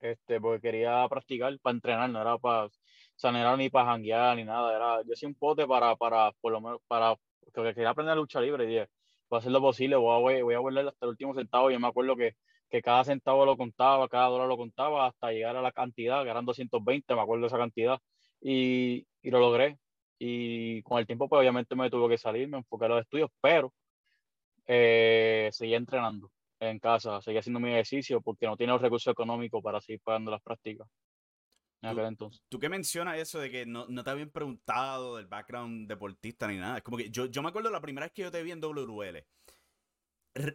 este, 0.00 0.40
porque 0.40 0.60
quería 0.60 1.06
practicar 1.08 1.58
para 1.60 1.74
entrenar, 1.74 2.10
no 2.10 2.20
era 2.20 2.38
para, 2.38 2.66
o 2.66 3.56
ni 3.56 3.70
para 3.70 3.86
janguear 3.86 4.36
ni 4.36 4.44
nada, 4.44 4.76
era, 4.76 5.02
yo 5.04 5.12
hacía 5.14 5.28
un 5.28 5.34
pote 5.34 5.66
para, 5.66 5.96
para, 5.96 6.32
por 6.40 6.52
lo 6.52 6.60
menos, 6.60 6.80
para, 6.86 7.16
porque 7.54 7.74
quería 7.74 7.90
aprender 7.90 8.16
lucha 8.16 8.40
libre 8.40 8.64
y 8.64 8.68
dije, 8.68 8.88
voy 9.28 9.38
a 9.38 9.40
hacer 9.40 9.52
lo 9.52 9.60
posible, 9.60 9.96
voy 9.96 10.34
a, 10.38 10.42
voy 10.44 10.54
a 10.54 10.58
volver 10.58 10.88
hasta 10.88 11.06
el 11.06 11.10
último 11.10 11.34
centavo, 11.34 11.70
yo 11.70 11.80
me 11.80 11.88
acuerdo 11.88 12.16
que 12.16 12.34
que 12.70 12.82
cada 12.82 13.04
centavo 13.04 13.44
lo 13.46 13.56
contaba, 13.56 14.08
cada 14.08 14.28
dólar 14.28 14.48
lo 14.48 14.56
contaba 14.56 15.06
hasta 15.06 15.30
llegar 15.32 15.56
a 15.56 15.62
la 15.62 15.72
cantidad, 15.72 16.24
que 16.24 16.30
eran 16.30 16.44
220, 16.44 17.14
me 17.14 17.20
acuerdo 17.20 17.42
de 17.42 17.46
esa 17.48 17.58
cantidad, 17.58 17.98
y, 18.40 19.06
y 19.22 19.30
lo 19.30 19.40
logré. 19.40 19.78
Y 20.18 20.82
con 20.82 20.98
el 20.98 21.06
tiempo, 21.06 21.28
pues 21.28 21.40
obviamente 21.40 21.74
me 21.76 21.90
tuve 21.90 22.08
que 22.08 22.18
salir, 22.18 22.48
me 22.48 22.58
enfoqué 22.58 22.86
a 22.86 22.88
los 22.88 23.02
estudios, 23.02 23.30
pero 23.40 23.72
eh, 24.66 25.50
seguía 25.52 25.76
entrenando 25.76 26.30
en 26.58 26.78
casa, 26.78 27.20
seguía 27.20 27.40
haciendo 27.40 27.60
mi 27.60 27.70
ejercicio 27.70 28.20
porque 28.20 28.46
no 28.46 28.56
tiene 28.56 28.72
los 28.72 28.82
recursos 28.82 29.12
económicos 29.12 29.62
para 29.62 29.80
seguir 29.80 30.00
pagando 30.02 30.30
las 30.30 30.42
prácticas. 30.42 30.88
¿Tú, 31.80 32.00
entonces. 32.00 32.42
¿Tú 32.48 32.58
qué 32.58 32.68
mencionas 32.68 33.18
eso 33.18 33.38
de 33.38 33.50
que 33.50 33.66
no, 33.66 33.86
no, 33.88 34.02
te 34.02 34.10
habían 34.10 34.30
preguntado 34.30 35.16
del 35.16 35.26
background 35.26 35.86
deportista 35.86 36.48
ni 36.48 36.56
nada? 36.56 36.78
Es 36.78 36.82
como 36.82 36.96
que 36.96 37.10
yo, 37.10 37.26
yo 37.26 37.42
me 37.42 37.50
acuerdo 37.50 37.70
la 37.70 37.80
primera 37.80 38.06
vez 38.06 38.12
que 38.12 38.22
yo 38.22 38.30
te 38.30 38.42
vi 38.42 38.50
en 38.50 38.60
WL 38.60 39.24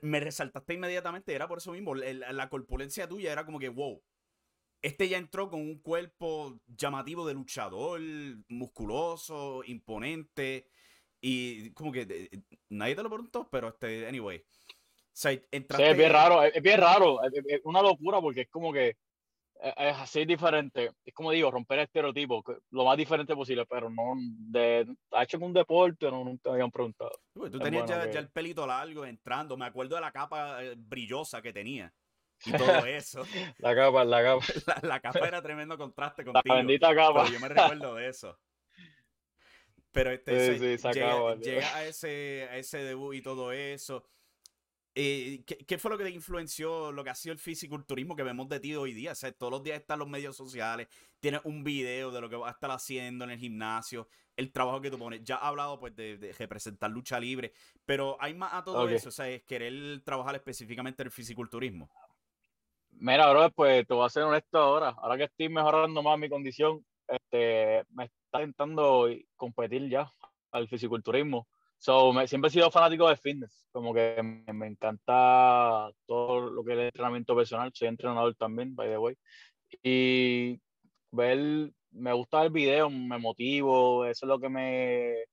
me 0.02 0.20
resaltaste 0.20 0.74
inmediatamente, 0.74 1.34
era 1.34 1.48
por 1.48 1.60
eso 1.60 1.72
mismo, 1.72 1.96
la, 1.96 2.50
corpulencia 2.50 3.08
tuya 3.08 3.32
era 3.32 3.46
como 3.46 3.60
que, 3.60 3.70
wow, 3.70 4.02
este 4.82 5.08
ya 5.08 5.18
entró 5.18 5.50
con 5.50 5.62
un 5.62 5.80
cuerpo 5.80 6.60
llamativo 6.68 7.28
de 7.28 7.34
luchador, 7.34 8.02
musculoso, 8.48 9.64
imponente, 9.66 10.68
y 11.20 11.72
como 11.72 11.92
que 11.92 12.30
nadie 12.70 12.96
te 12.96 13.04
lo 13.04 13.10
preguntó, 13.10 13.48
pero 13.52 13.70
este, 13.70 14.08
anyway. 14.08 14.44
es 15.92 15.98
bien 15.98 16.12
raro, 16.12 16.44
es, 16.44 16.62
bien 16.64 16.80
raro, 16.80 17.20
es, 17.24 17.62
una 17.64 17.82
locura 17.82 18.20
porque 18.22 18.42
es 18.42 18.50
como 18.50 18.74
que 18.74 18.98
es 19.62 19.98
así 19.98 20.26
diferente. 20.26 20.92
Es 21.06 21.14
como 21.14 21.32
digo, 21.32 21.52
romper 21.52 21.80
el 21.80 21.86
estereotipo, 21.86 22.44
lo 22.72 22.86
más 22.86 22.98
diferente 22.98 23.36
posible, 23.36 23.66
pero 23.66 23.90
no 23.90 24.14
de, 24.18 24.88
ha 25.12 25.24
hecho 25.24 25.38
un 25.40 25.54
deporte, 25.54 26.10
no, 26.10 26.24
nunca 26.24 26.50
me 26.50 26.56
habían 26.56 26.72
preguntado. 26.72 27.12
tú 27.34 27.60
tenías 27.60 27.88
ya, 27.88 28.04
el 28.04 28.30
pelito 28.30 28.66
largo 28.66 29.06
entrando, 29.06 29.56
me 29.58 29.66
acuerdo 29.66 29.96
de 29.96 30.02
la 30.02 30.12
capa 30.12 30.64
eh, 30.64 30.74
brillosa 30.78 31.42
que 31.42 31.54
tenía. 31.54 31.94
Y 32.44 32.52
todo 32.54 32.86
eso. 32.88 33.24
la 33.60 33.76
capa, 33.76 34.04
la 34.04 34.24
capa. 34.24 34.46
La, 34.88 35.00
capa 35.00 35.28
era 35.28 35.42
tremendo 35.42 35.78
contraste 35.78 36.24
contigo. 36.24 36.44
La 36.46 36.56
bendita 36.56 36.96
capa. 36.96 37.30
yo 37.30 37.40
me 37.40 37.50
recuerdo 37.50 37.96
de 37.96 38.10
eso. 38.10 38.38
Pero 39.92 40.12
este, 40.12 40.58
llega, 40.58 41.36
llega, 41.36 41.76
a, 41.76 41.86
ese, 41.86 42.48
a 42.50 42.58
ese 42.58 42.78
debut 42.80 43.14
y 43.14 43.22
todo 43.22 43.52
eso. 43.52 44.06
Eh, 44.94 45.44
¿qué, 45.46 45.78
fue 45.78 45.90
lo 45.90 45.98
que 45.98 46.04
te 46.04 46.10
influenció 46.10 46.92
lo 46.92 47.02
que 47.02 47.12
ha 47.12 47.16
sido 47.16 47.32
el 47.32 47.40
fisiculturismo 47.40 48.14
que 48.14 48.24
vemos 48.24 48.50
de 48.50 48.60
ti 48.60 48.76
hoy 48.76 48.94
día? 48.94 49.14
O 49.14 49.16
sea, 49.16 49.32
todos 49.32 49.52
los 49.52 49.64
días 49.64 49.80
están 49.80 50.00
los 50.00 50.10
medios 50.10 50.36
sociales, 50.36 50.90
tienes 51.22 51.40
un 51.46 51.64
video 51.64 52.12
de 52.12 52.20
lo 52.20 52.30
que 52.30 52.36
vas 52.36 52.50
a 52.50 52.54
estar 52.56 52.72
haciendo 52.72 53.24
en 53.24 53.32
el 53.32 53.40
gimnasio, 53.40 54.10
el 54.36 54.52
trabajo 54.52 54.82
que 54.82 54.92
tú 54.92 55.00
pones. 55.00 55.24
Ya 55.24 55.36
has 55.36 55.44
hablado 55.44 55.80
pues 55.80 55.96
de, 55.96 56.36
representar 56.38 56.92
lucha 56.92 57.20
libre, 57.22 57.54
pero 57.86 58.18
hay 58.20 58.34
más 58.34 58.54
a 58.54 58.64
todo 58.66 58.88
eso, 58.90 59.10
o 59.10 59.12
sea, 59.14 59.30
es 59.30 59.44
querer 59.44 60.02
trabajar 60.04 60.36
específicamente 60.36 61.04
en 61.04 61.08
el 61.08 61.12
fisiculturismo. 61.12 61.90
Mira, 62.92 63.32
bro, 63.32 63.50
pues 63.52 63.88
te 63.88 63.94
voy 63.94 64.06
a 64.06 64.10
ser 64.10 64.24
honesto 64.24 64.58
ahora. 64.58 64.90
Ahora 64.90 65.18
que 65.18 65.24
estoy 65.24 65.48
mejorando 65.48 66.04
más 66.04 66.20
mi 66.20 66.30
condición, 66.30 66.86
este, 67.08 67.86
me 67.92 68.06
está 68.06 68.42
intentando 68.42 69.08
competir 69.38 69.90
ya 69.90 70.12
al 70.52 70.68
fisiculturismo 70.68 71.48
So, 71.82 72.14
me, 72.14 72.28
siempre 72.28 72.50
he 72.50 72.52
sido 72.52 72.70
fanático 72.70 73.10
de 73.10 73.18
fitness, 73.18 73.66
como 73.72 73.92
que 73.92 74.22
me, 74.22 74.54
me, 74.54 74.68
encanta 74.68 75.90
todo 76.06 76.52
lo 76.52 76.64
que 76.64 76.74
es 76.74 76.78
el 76.78 76.86
entrenamiento 76.86 77.36
personal, 77.36 77.72
soy 77.74 77.88
entrenador 77.88 78.36
también, 78.36 78.76
by 78.76 78.88
the 78.88 78.98
way, 79.00 79.16
y 79.82 80.62
ver, 81.12 81.72
me 81.92 82.14
gusta 82.14 82.44
el 82.44 82.52
video, 82.52 82.88
me 82.92 83.18
motivo, 83.18 84.06
eso 84.06 84.28
es 84.28 84.28
lo 84.28 84.40
que 84.40 84.50
me, 84.50 85.26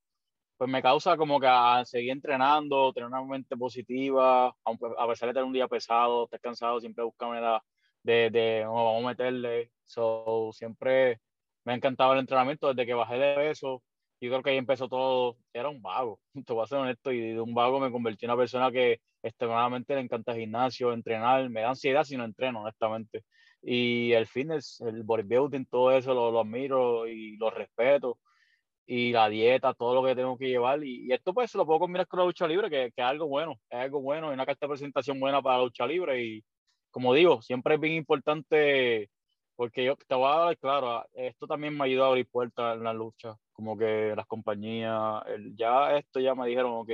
pues 0.57 0.69
me 0.71 0.81
causa 0.81 1.17
como 1.17 1.39
que 1.39 1.45
a 1.47 1.85
seguir 1.85 2.11
entrenando, 2.11 2.93
tener 2.93 3.09
una 3.09 3.23
mente 3.23 3.55
positiva, 3.55 4.51
aunque 4.63 4.87
a 4.97 5.07
pesar 5.07 5.29
de 5.29 5.33
tener 5.33 5.45
un 5.45 5.53
día 5.53 5.67
pesado, 5.67 6.23
estar 6.23 6.39
cansado, 6.41 6.79
siempre 6.79 7.03
buscar 7.03 7.29
manera 7.29 7.63
de, 8.01 8.31
de 8.31 8.65
oh, 8.67 8.73
vamos 8.73 9.05
a 9.05 9.07
meterle, 9.09 9.71
so, 9.85 10.49
siempre 10.53 11.21
me 11.63 11.73
ha 11.73 11.75
encantado 11.75 12.13
el 12.13 12.19
entrenamiento 12.21 12.69
desde 12.69 12.87
que 12.87 12.95
bajé 12.95 13.19
de 13.19 13.35
peso, 13.35 13.83
yo 14.21 14.29
creo 14.29 14.43
que 14.43 14.49
ahí 14.51 14.57
empezó 14.57 14.87
todo, 14.89 15.37
era 15.53 15.69
un 15.69 15.81
vago, 15.81 16.19
te 16.45 16.53
voy 16.53 16.63
a 16.63 16.67
ser 16.67 16.79
honesto, 16.79 17.11
y 17.11 17.33
de 17.33 17.41
un 17.41 17.53
vago 17.53 17.79
me 17.79 17.91
convertí 17.91 18.25
en 18.25 18.31
una 18.31 18.37
persona 18.37 18.71
que 18.71 18.99
extremadamente 19.23 19.95
le 19.95 20.01
encanta 20.01 20.31
el 20.33 20.39
gimnasio, 20.39 20.93
entrenar, 20.93 21.49
me 21.49 21.61
da 21.61 21.69
ansiedad 21.69 22.03
si 22.03 22.17
no 22.17 22.25
entreno, 22.25 22.61
honestamente. 22.61 23.23
Y 23.61 24.13
el 24.13 24.27
fitness, 24.27 24.81
el 24.81 25.03
bodybuilding, 25.03 25.65
todo 25.65 25.91
eso 25.91 26.13
lo, 26.13 26.31
lo 26.31 26.41
admiro 26.41 27.07
y 27.07 27.37
lo 27.37 27.49
respeto. 27.49 28.19
Y 28.85 29.11
la 29.11 29.29
dieta, 29.29 29.73
todo 29.73 29.93
lo 29.95 30.03
que 30.07 30.15
tengo 30.15 30.37
que 30.37 30.47
llevar. 30.47 30.83
Y, 30.83 31.11
esto 31.13 31.33
pues 31.33 31.53
lo 31.55 31.65
puedo 31.65 31.79
combinar 31.79 32.07
con 32.07 32.19
la 32.19 32.25
lucha 32.25 32.47
libre, 32.47 32.69
que, 32.69 32.91
que, 32.95 33.01
es 33.01 33.07
algo 33.07 33.27
bueno, 33.27 33.59
es 33.69 33.79
algo 33.79 34.01
bueno, 34.01 34.31
y 34.31 34.33
una 34.33 34.45
carta 34.45 34.65
de 34.65 34.71
presentación 34.71 35.19
buena 35.19 35.41
para 35.41 35.57
la 35.57 35.63
lucha 35.65 35.85
libre. 35.85 36.23
Y 36.23 36.43
como 36.91 37.13
digo, 37.13 37.41
siempre 37.41 37.75
es 37.75 37.81
bien 37.81 37.95
importante, 37.95 39.09
porque 39.59 39.83
yo 39.83 39.97
te 39.97 40.15
voy 40.15 40.31
a 40.31 40.37
dar 40.37 40.57
claro, 40.57 41.05
esto 41.11 41.45
también 41.45 41.77
me 41.77 41.83
ayudado 41.83 42.05
a 42.05 42.09
abrir 42.11 42.29
puertas 42.29 42.77
en 42.77 42.83
la 42.85 42.93
lucha, 42.93 43.35
como 43.51 43.77
que 43.77 44.13
las 44.15 44.25
compañías, 44.25 45.21
el, 45.27 45.53
ya 45.53 45.97
esto 45.97 46.21
ya 46.21 46.33
me 46.33 46.47
dijeron, 46.47 46.71
ok, 46.75 46.89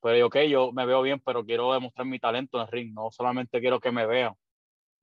pues 0.00 0.20
ok, 0.24 0.38
yo 0.48 0.72
me 0.72 0.84
veo 0.84 1.00
bien, 1.02 1.20
pero 1.20 1.44
quiero 1.44 1.72
demostrar 1.72 2.04
mi 2.08 2.18
talento 2.18 2.58
en 2.58 2.62
el 2.62 2.72
ring, 2.72 2.92
no 2.92 3.12
solamente 3.12 3.60
quiero 3.60 3.78
que 3.78 3.92
me 3.92 4.04
vean. 4.04 4.34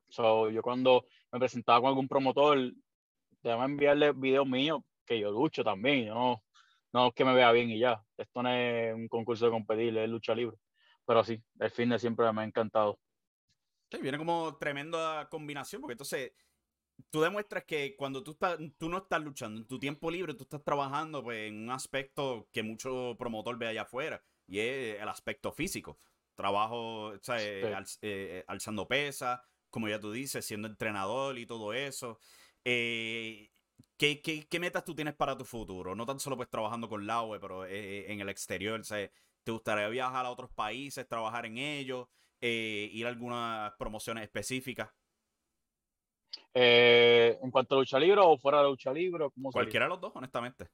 So, 0.09 0.49
yo 0.49 0.61
cuando 0.61 1.05
me 1.31 1.39
presentaba 1.39 1.79
con 1.79 1.87
algún 1.87 2.09
promotor, 2.09 2.73
déjame 3.43 3.63
enviarle 3.63 4.11
videos 4.11 4.45
míos 4.45 4.81
que 5.05 5.21
yo 5.21 5.31
lucho 5.31 5.63
también, 5.63 6.07
yo 6.07 6.13
no, 6.13 6.43
no 6.91 7.13
que 7.13 7.23
me 7.23 7.33
vea 7.33 7.53
bien 7.53 7.69
y 7.69 7.79
ya. 7.79 8.03
Esto 8.17 8.43
no 8.43 8.49
es 8.51 8.93
un 8.93 9.07
concurso 9.07 9.45
de 9.45 9.51
competir, 9.51 9.97
es 9.97 10.09
lucha 10.09 10.35
libre. 10.35 10.57
Pero 11.05 11.23
sí, 11.23 11.41
el 11.61 11.89
de 11.91 11.97
siempre 11.97 12.29
me 12.33 12.41
ha 12.41 12.43
encantado. 12.43 12.99
Sí, 13.89 13.99
viene 14.01 14.17
como 14.17 14.57
tremenda 14.57 15.29
combinación, 15.29 15.79
porque 15.79 15.93
entonces 15.93 16.33
tú 17.09 17.21
demuestras 17.21 17.63
que 17.65 17.95
cuando 17.95 18.23
tú, 18.23 18.31
estás, 18.31 18.57
tú 18.77 18.89
no 18.89 18.97
estás 18.99 19.21
luchando, 19.21 19.61
en 19.61 19.67
tu 19.67 19.79
tiempo 19.79 20.11
libre 20.11 20.33
tú 20.33 20.43
estás 20.43 20.63
trabajando 20.63 21.23
pues, 21.23 21.49
en 21.49 21.63
un 21.63 21.71
aspecto 21.71 22.47
que 22.51 22.63
mucho 22.63 23.15
promotor 23.17 23.57
ve 23.57 23.67
allá 23.67 23.83
afuera, 23.83 24.23
y 24.47 24.59
es 24.59 25.01
el 25.01 25.09
aspecto 25.09 25.51
físico. 25.51 25.99
Trabajo, 26.35 27.07
o 27.07 27.19
sea, 27.21 27.35
eh, 27.41 27.75
eh, 28.01 28.43
alzando 28.47 28.87
pesas, 28.87 29.41
como 29.69 29.87
ya 29.87 29.99
tú 29.99 30.11
dices, 30.11 30.45
siendo 30.45 30.67
entrenador 30.67 31.37
y 31.37 31.45
todo 31.45 31.73
eso. 31.73 32.19
Eh, 32.63 33.51
¿qué, 33.97 34.21
qué, 34.21 34.59
metas 34.59 34.83
tú 34.83 34.95
tienes 34.95 35.15
para 35.15 35.37
tu 35.37 35.45
futuro? 35.45 35.95
No 35.95 36.05
tan 36.05 36.19
solo 36.19 36.37
pues 36.37 36.49
trabajando 36.49 36.89
con 36.89 37.05
la 37.07 37.21
web, 37.23 37.41
pero 37.41 37.65
eh, 37.65 37.69
eh, 37.71 38.05
en 38.09 38.19
el 38.21 38.29
exterior. 38.29 38.81
¿Te 39.43 39.51
gustaría 39.51 39.87
viajar 39.87 40.25
a 40.25 40.31
otros 40.31 40.51
países, 40.51 41.07
trabajar 41.07 41.45
en 41.45 41.57
ellos, 41.57 42.07
ir 42.41 43.05
a 43.05 43.09
algunas 43.09 43.73
promociones 43.77 44.23
específicas? 44.23 44.89
En 46.53 47.51
cuanto 47.51 47.75
a 47.75 47.79
lucha 47.79 47.99
libre 47.99 48.21
o 48.23 48.37
fuera 48.37 48.59
de 48.59 48.65
lucha 48.65 48.91
libre, 48.91 49.27
cualquiera 49.51 49.85
de 49.85 49.89
los 49.89 50.01
dos, 50.01 50.11
honestamente. 50.15 50.67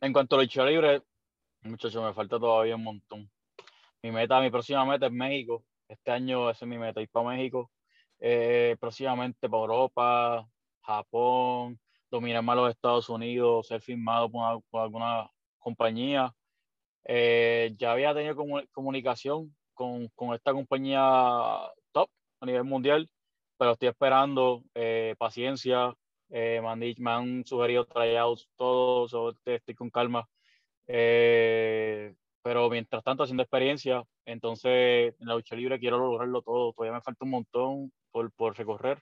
En 0.00 0.12
cuanto 0.12 0.36
a 0.36 0.42
lucha 0.42 0.64
libre, 0.64 1.02
muchachos, 1.62 2.02
me 2.02 2.12
falta 2.12 2.38
todavía 2.38 2.76
un 2.76 2.84
montón. 2.84 3.30
Mi 4.02 4.10
meta, 4.12 4.40
mi 4.40 4.50
próxima 4.50 4.84
meta 4.84 5.06
es 5.06 5.12
México. 5.12 5.64
Este 5.88 6.10
año 6.10 6.50
ese 6.50 6.64
es 6.64 6.68
mi 6.68 6.78
meta, 6.78 7.00
ir 7.00 7.08
para 7.08 7.28
México, 7.28 7.70
eh, 8.18 8.76
próximamente 8.80 9.48
para 9.48 9.62
Europa, 9.62 10.48
Japón, 10.82 11.78
dominar 12.10 12.42
más 12.42 12.56
los 12.56 12.70
Estados 12.70 13.08
Unidos, 13.08 13.68
ser 13.68 13.80
firmado 13.80 14.30
por, 14.30 14.80
alguna 14.80 15.30
compañía. 15.58 16.34
Eh, 17.04 17.74
ya 17.78 17.92
había 17.92 18.14
tenido 18.14 18.36
comunicación 18.72 19.54
con, 19.74 20.08
con, 20.08 20.34
esta 20.34 20.52
compañía 20.52 21.60
top 21.92 22.10
a 22.40 22.46
nivel 22.46 22.64
mundial, 22.64 23.08
pero 23.58 23.72
estoy 23.72 23.88
esperando 23.88 24.62
eh, 24.74 25.14
paciencia. 25.18 25.94
me, 26.28 26.58
han, 26.58 26.78
me, 26.78 27.10
han, 27.10 27.44
sugerido 27.44 27.86
tryouts, 27.86 28.48
todo, 28.56 29.34
estoy 29.44 29.74
con 29.74 29.90
calma. 29.90 30.28
pero 30.86 32.70
mientras 32.70 33.02
tanto, 33.02 33.24
haciendo 33.24 33.42
experiencia, 33.42 34.04
entonces, 34.26 35.14
en 35.20 35.28
la 35.28 35.34
lucha 35.34 35.56
libre 35.56 35.78
quiero 35.78 35.98
lograrlo 35.98 36.42
todo. 36.42 36.72
Todavía 36.72 36.94
me 36.96 37.02
falta 37.02 37.24
un 37.24 37.30
montón 37.30 37.92
por, 38.10 38.32
por 38.32 38.56
recorrer. 38.56 39.00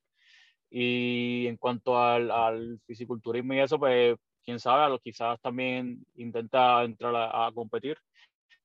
Y 0.71 1.47
en 1.47 1.57
cuanto 1.57 1.99
al, 1.99 2.31
al 2.31 2.81
fisiculturismo 2.87 3.55
y 3.55 3.61
eso, 3.61 3.79
pues 3.79 4.17
quién 4.45 4.61
sabe, 4.61 4.99
quizás 5.03 5.41
también 5.41 6.05
intenta 6.17 6.85
entrar 6.85 7.15
a, 7.17 7.51
competir 7.55 7.97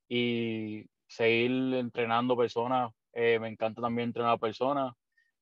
y 0.07 0.85
seguir 1.07 1.75
entrenando 1.75 2.37
personas. 2.37 2.91
Eh, 3.13 3.39
me 3.39 3.47
encanta 3.47 3.81
también 3.81 4.09
entrenar 4.09 4.33
a 4.33 4.37
personas. 4.37 4.93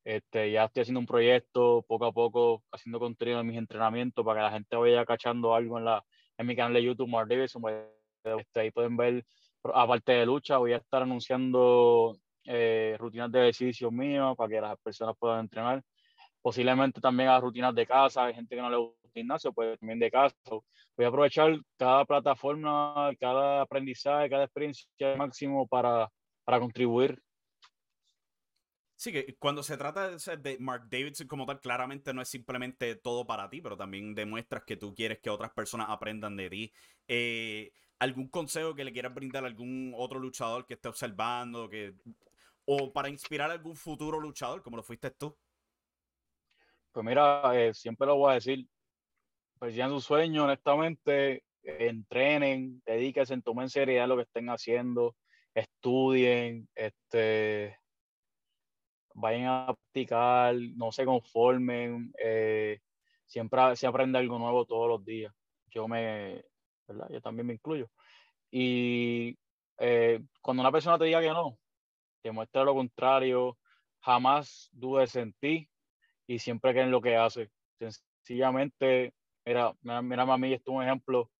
Este, 0.07 0.51
ya 0.51 0.63
estoy 0.63 0.83
haciendo 0.83 1.01
un 1.01 1.05
proyecto 1.05 1.83
poco 1.85 2.05
a 2.05 2.13
poco, 2.13 2.63
haciendo 2.71 2.97
contenido 2.97 3.41
en 3.41 3.47
mis 3.47 3.57
entrenamientos 3.57 4.23
para 4.23 4.39
que 4.39 4.43
la 4.45 4.51
gente 4.51 4.77
vaya 4.77 5.05
cachando 5.05 5.53
algo 5.53 5.77
en, 5.77 5.83
la, 5.83 6.01
en 6.37 6.47
mi 6.47 6.55
canal 6.55 6.73
de 6.75 6.83
YouTube, 6.83 7.09
Mark 7.09 7.27
Davidson. 7.27 7.61
Este, 8.23 8.59
ahí 8.61 8.71
pueden 8.71 8.95
ver 8.95 9.25
aparte 9.73 10.13
de 10.13 10.25
lucha, 10.25 10.59
voy 10.59 10.71
a 10.71 10.77
estar 10.77 11.01
anunciando 11.01 12.15
eh, 12.45 12.95
rutinas 12.97 13.29
de 13.33 13.39
ejercicio 13.41 13.91
míos 13.91 14.33
para 14.37 14.49
que 14.49 14.61
las 14.61 14.79
personas 14.79 15.13
puedan 15.19 15.41
entrenar. 15.41 15.83
Posiblemente 16.41 17.01
también 17.01 17.27
a 17.27 17.41
rutinas 17.41 17.75
de 17.75 17.85
casa, 17.85 18.27
hay 18.27 18.33
gente 18.33 18.55
que 18.55 18.61
no 18.61 18.69
le 18.69 18.77
gusta 18.77 19.07
el 19.07 19.11
gimnasio, 19.11 19.51
pues 19.51 19.77
también 19.77 19.99
de 19.99 20.09
casa. 20.09 20.37
Voy 20.49 21.05
a 21.05 21.09
aprovechar 21.09 21.59
cada 21.77 22.05
plataforma, 22.05 23.11
cada 23.19 23.63
aprendizaje, 23.63 24.29
cada 24.29 24.45
experiencia 24.45 24.87
máximo 25.17 25.67
para, 25.67 26.09
para 26.45 26.61
contribuir 26.61 27.21
Sí, 28.99 29.11
que 29.11 29.35
cuando 29.37 29.61
se 29.61 29.77
trata 29.77 30.09
de 30.09 30.57
Mark 30.59 30.87
Davidson 30.89 31.27
como 31.27 31.45
tal, 31.45 31.61
claramente 31.61 32.15
no 32.15 32.21
es 32.23 32.29
simplemente 32.29 32.95
todo 32.95 33.27
para 33.27 33.47
ti, 33.47 33.61
pero 33.61 33.77
también 33.77 34.15
demuestras 34.15 34.63
que 34.65 34.75
tú 34.75 34.95
quieres 34.95 35.19
que 35.19 35.29
otras 35.29 35.51
personas 35.51 35.85
aprendan 35.91 36.35
de 36.35 36.49
ti. 36.49 36.73
Eh, 37.07 37.71
¿Algún 37.99 38.27
consejo 38.27 38.73
que 38.73 38.83
le 38.83 38.91
quieras 38.91 39.13
brindar 39.13 39.43
a 39.43 39.47
algún 39.47 39.93
otro 39.95 40.17
luchador 40.17 40.65
que 40.65 40.73
esté 40.73 40.87
observando? 40.87 41.69
Que, 41.69 41.93
o 42.65 42.91
para 42.91 43.07
inspirar 43.07 43.51
a 43.51 43.53
algún 43.53 43.75
futuro 43.75 44.19
luchador, 44.19 44.63
como 44.63 44.77
lo 44.77 44.83
fuiste 44.83 45.11
tú? 45.11 45.37
Pues 46.91 47.05
mira, 47.05 47.51
eh, 47.53 47.75
siempre 47.75 48.07
lo 48.07 48.15
voy 48.15 48.31
a 48.31 48.35
decir. 48.35 48.67
Persigan 49.59 49.91
su 49.91 50.01
sueño, 50.01 50.45
honestamente, 50.45 51.43
entrenen, 51.61 52.81
dedíquense, 52.83 53.39
tomen 53.43 53.69
seriedad 53.69 54.07
lo 54.07 54.15
que 54.15 54.23
estén 54.23 54.49
haciendo, 54.49 55.15
estudien, 55.53 56.67
este, 56.73 57.77
vayan 59.17 59.45
a 59.45 59.65
practicar, 59.65 60.55
no 60.75 60.91
se 60.91 61.03
conformen, 61.03 62.13
eh, 62.23 62.79
siempre 63.25 63.75
se 63.75 63.87
aprende 63.87 64.19
algo 64.19 64.37
nuevo 64.37 64.65
todos 64.65 64.87
los 64.87 65.03
días. 65.03 65.33
Yo 65.71 65.87
me, 65.87 66.45
¿verdad? 66.87 67.09
Yo 67.09 67.19
también 67.19 67.47
me 67.47 67.53
incluyo. 67.53 67.89
Y 68.51 69.37
eh, 69.79 70.21
cuando 70.41 70.61
una 70.61 70.71
persona 70.71 70.99
te 70.99 71.05
diga 71.05 71.19
que 71.19 71.29
no, 71.29 71.57
te 72.21 72.31
muestra 72.31 72.63
lo 72.63 72.75
contrario, 72.75 73.57
jamás 74.01 74.69
dudes 74.71 75.15
en 75.15 75.33
ti 75.33 75.67
y 76.27 76.37
siempre 76.37 76.73
que 76.73 76.81
en 76.81 76.91
lo 76.91 77.01
que 77.01 77.15
hace. 77.15 77.49
Sencillamente, 77.79 79.13
mira, 79.45 79.73
mira, 79.81 80.01
mira 80.03 80.23
a 80.23 80.37
mí, 80.37 80.53
esto 80.53 80.71
es 80.71 80.77
un 80.77 80.83
ejemplo. 80.83 81.31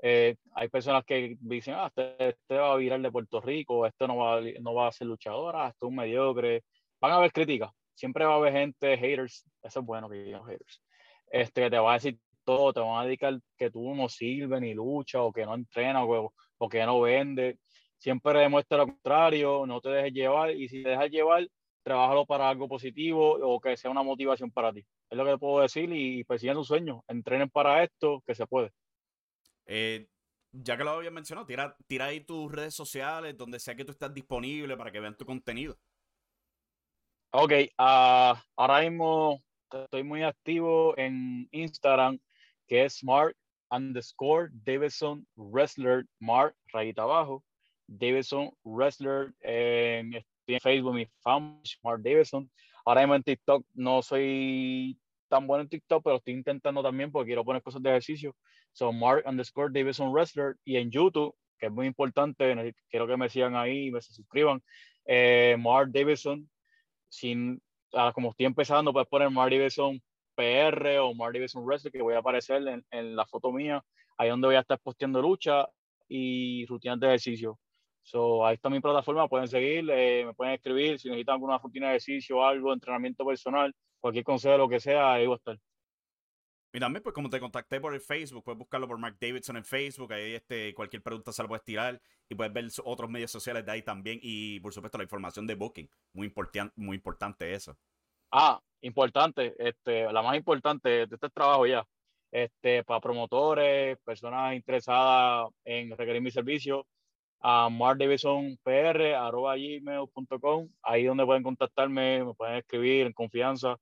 Eh, 0.00 0.36
hay 0.52 0.68
personas 0.68 1.04
que 1.04 1.36
dicen, 1.40 1.74
ah, 1.74 1.86
este, 1.88 2.28
este, 2.28 2.56
va 2.56 2.72
a 2.72 2.76
virar 2.76 3.00
de 3.00 3.10
Puerto 3.10 3.40
Rico, 3.40 3.84
este 3.84 4.06
no 4.06 4.16
va, 4.18 4.40
no 4.60 4.74
va 4.74 4.88
a 4.88 4.92
ser 4.92 5.08
luchadora, 5.08 5.68
este 5.68 5.84
es 5.84 5.88
un 5.88 5.96
mediocre. 5.96 6.62
Van 7.00 7.12
a 7.12 7.16
haber 7.16 7.32
críticas, 7.32 7.70
siempre 7.94 8.24
va 8.24 8.34
a 8.34 8.36
haber 8.36 8.52
gente, 8.52 8.96
haters, 8.96 9.44
eso 9.62 9.80
es 9.80 9.86
bueno 9.86 10.08
que 10.08 10.16
digan 10.16 10.44
haters, 10.44 10.82
este, 11.30 11.70
te 11.70 11.78
va 11.78 11.92
a 11.92 11.94
decir 11.94 12.18
todo, 12.44 12.72
te 12.72 12.80
van 12.80 13.00
a 13.00 13.04
dedicar 13.04 13.38
que 13.56 13.70
tú 13.70 13.94
no 13.94 14.08
sirves 14.08 14.60
ni 14.60 14.74
lucha 14.74 15.22
o 15.22 15.32
que 15.32 15.44
no 15.44 15.54
entrena 15.54 16.04
o, 16.04 16.32
o 16.58 16.68
que 16.68 16.84
no 16.86 17.00
vende. 17.00 17.58
Siempre 17.98 18.38
demuestra 18.38 18.78
lo 18.78 18.86
contrario, 18.86 19.66
no 19.66 19.80
te 19.80 19.88
dejes 19.88 20.12
llevar 20.12 20.50
y 20.52 20.68
si 20.68 20.82
te 20.82 20.90
dejas 20.90 21.10
llevar, 21.10 21.48
trabajalo 21.82 22.26
para 22.26 22.48
algo 22.48 22.68
positivo 22.68 23.32
o 23.32 23.60
que 23.60 23.76
sea 23.76 23.90
una 23.90 24.02
motivación 24.02 24.50
para 24.50 24.72
ti. 24.72 24.86
Es 25.10 25.16
lo 25.16 25.24
que 25.24 25.32
te 25.32 25.38
puedo 25.38 25.60
decir 25.60 25.90
y 25.92 26.24
persigan 26.24 26.56
tus 26.56 26.68
sueños, 26.68 27.00
entrenen 27.08 27.48
para 27.50 27.82
esto, 27.82 28.22
que 28.26 28.34
se 28.34 28.46
puede. 28.46 28.70
Eh, 29.66 30.06
ya 30.52 30.76
que 30.76 30.84
lo 30.84 30.90
había 30.90 31.10
mencionado, 31.10 31.46
tira, 31.46 31.76
tira 31.86 32.06
ahí 32.06 32.20
tus 32.20 32.50
redes 32.50 32.74
sociales, 32.74 33.36
donde 33.36 33.60
sea 33.60 33.74
que 33.74 33.84
tú 33.84 33.92
estás 33.92 34.12
disponible 34.12 34.76
para 34.76 34.90
que 34.90 35.00
vean 35.00 35.16
tu 35.16 35.24
contenido. 35.24 35.76
Ok, 37.38 37.52
uh, 37.78 38.32
ahora 38.56 38.80
mismo 38.80 39.42
estoy 39.70 40.02
muy 40.02 40.22
activo 40.22 40.96
en 40.96 41.46
Instagram 41.52 42.18
que 42.66 42.86
es 42.86 43.04
Mark 43.04 43.36
underscore 43.70 44.48
Davidson 44.64 45.26
Wrestler 45.36 46.06
Mark, 46.18 46.54
rayita 46.72 47.02
abajo. 47.02 47.44
Davidson 47.88 48.50
Wrestler 48.64 49.34
en, 49.42 50.14
en 50.46 50.60
Facebook, 50.60 50.94
mi 50.94 51.06
fan, 51.20 51.60
Mark 51.82 52.00
Davidson. 52.02 52.50
Ahora 52.86 53.02
mismo 53.02 53.16
en 53.16 53.22
TikTok 53.22 53.66
no 53.74 54.00
soy 54.00 54.98
tan 55.28 55.46
bueno 55.46 55.64
en 55.64 55.68
TikTok, 55.68 56.02
pero 56.02 56.16
estoy 56.16 56.32
intentando 56.32 56.82
también 56.82 57.12
porque 57.12 57.26
quiero 57.28 57.44
poner 57.44 57.60
cosas 57.60 57.82
de 57.82 57.90
ejercicio. 57.90 58.34
So 58.72 58.94
Mark 58.94 59.24
underscore 59.26 59.70
Davidson 59.70 60.10
Wrestler 60.10 60.56
y 60.64 60.76
en 60.76 60.90
YouTube, 60.90 61.34
que 61.58 61.66
es 61.66 61.72
muy 61.72 61.86
importante, 61.86 62.74
quiero 62.88 63.06
que 63.06 63.18
me 63.18 63.28
sigan 63.28 63.56
ahí 63.56 63.88
y 63.88 63.90
me 63.90 64.00
suscriban. 64.00 64.62
Eh, 65.04 65.54
Mark 65.58 65.90
Davidson, 65.92 66.48
sin, 67.08 67.60
ah, 67.94 68.12
como 68.14 68.30
estoy 68.30 68.46
empezando, 68.46 68.92
puedes 68.92 69.08
poner 69.08 69.30
Mark 69.30 69.50
Davidson 69.50 70.00
PR 70.36 70.98
o 71.00 71.14
Marty 71.14 71.38
Davidson 71.38 71.64
Wrestling, 71.64 71.90
que 71.90 72.02
voy 72.02 72.14
a 72.14 72.18
aparecer 72.18 72.66
en, 72.68 72.84
en, 72.90 73.16
la 73.16 73.26
foto 73.26 73.50
mía. 73.50 73.82
ahí 74.18 74.28
donde 74.28 74.46
voy 74.46 74.56
a 74.56 74.60
estar 74.60 74.78
posteando 74.78 75.20
lucha 75.20 75.66
y 76.08 76.66
rutinas 76.66 77.00
de 77.00 77.06
ejercicio. 77.08 77.58
So, 78.02 78.46
ahí 78.46 78.54
está 78.54 78.70
mi 78.70 78.80
plataforma, 78.80 79.28
pueden 79.28 79.48
seguir, 79.48 79.90
eh, 79.90 80.24
me 80.26 80.34
pueden 80.34 80.54
escribir 80.54 80.98
si 80.98 81.08
necesitan 81.08 81.34
alguna 81.34 81.58
rutina 81.58 81.86
de 81.88 81.96
ejercicio, 81.96 82.44
algo, 82.44 82.72
entrenamiento 82.72 83.26
personal, 83.26 83.74
cualquier 83.98 84.24
consejo, 84.24 84.58
lo 84.58 84.68
que 84.68 84.78
sea, 84.78 85.14
ahí 85.14 85.26
voy 85.26 85.34
a 85.34 85.36
estar. 85.38 85.58
Y 86.76 86.78
también, 86.78 87.02
pues 87.02 87.14
como 87.14 87.30
te 87.30 87.40
contacté 87.40 87.80
por 87.80 87.94
el 87.94 88.02
Facebook, 88.02 88.44
puedes 88.44 88.58
buscarlo 88.58 88.86
por 88.86 88.98
Mark 88.98 89.16
Davidson 89.18 89.56
en 89.56 89.64
Facebook, 89.64 90.12
ahí 90.12 90.34
este, 90.34 90.74
cualquier 90.74 91.02
pregunta 91.02 91.32
se 91.32 91.42
la 91.42 91.48
puedes 91.48 91.64
tirar 91.64 91.98
y 92.28 92.34
puedes 92.34 92.52
ver 92.52 92.66
otros 92.84 93.08
medios 93.08 93.30
sociales 93.30 93.64
de 93.64 93.72
ahí 93.72 93.80
también 93.80 94.18
y 94.20 94.60
por 94.60 94.74
supuesto 94.74 94.98
la 94.98 95.04
información 95.04 95.46
de 95.46 95.54
Booking, 95.54 95.88
muy, 96.12 96.26
importante 96.26 96.74
muy 96.76 96.96
importante 96.96 97.54
eso. 97.54 97.78
Ah, 98.30 98.60
importante, 98.82 99.54
este, 99.58 100.12
la 100.12 100.20
más 100.20 100.36
importante 100.36 101.06
de 101.06 101.08
este 101.10 101.30
trabajo 101.30 101.66
ya, 101.66 101.82
este, 102.30 102.84
para 102.84 103.00
promotores, 103.00 103.96
personas 104.04 104.54
interesadas 104.54 105.48
en 105.64 105.96
requerir 105.96 106.20
mi 106.20 106.30
servicio, 106.30 106.86
a 107.40 107.70
markdavidsonpr.gmail.com, 107.70 110.68
ahí 110.82 111.04
donde 111.04 111.24
pueden 111.24 111.42
contactarme, 111.42 112.22
me 112.22 112.34
pueden 112.34 112.56
escribir 112.56 113.06
en 113.06 113.14
confianza. 113.14 113.78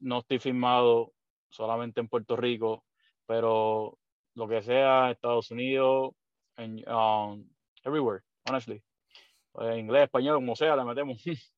no 0.00 0.20
estoy 0.20 0.38
firmado 0.38 1.12
solamente 1.54 2.00
en 2.00 2.08
Puerto 2.08 2.36
Rico, 2.36 2.84
pero 3.26 3.98
lo 4.34 4.48
que 4.48 4.62
sea, 4.62 5.10
Estados 5.10 5.50
Unidos, 5.50 6.14
en, 6.56 6.84
um, 6.88 7.48
everywhere, 7.84 8.22
honestly. 8.48 8.82
En 9.60 9.78
inglés, 9.78 10.04
español, 10.04 10.36
como 10.36 10.56
sea, 10.56 10.76
le 10.76 10.84
metemos. 10.84 11.22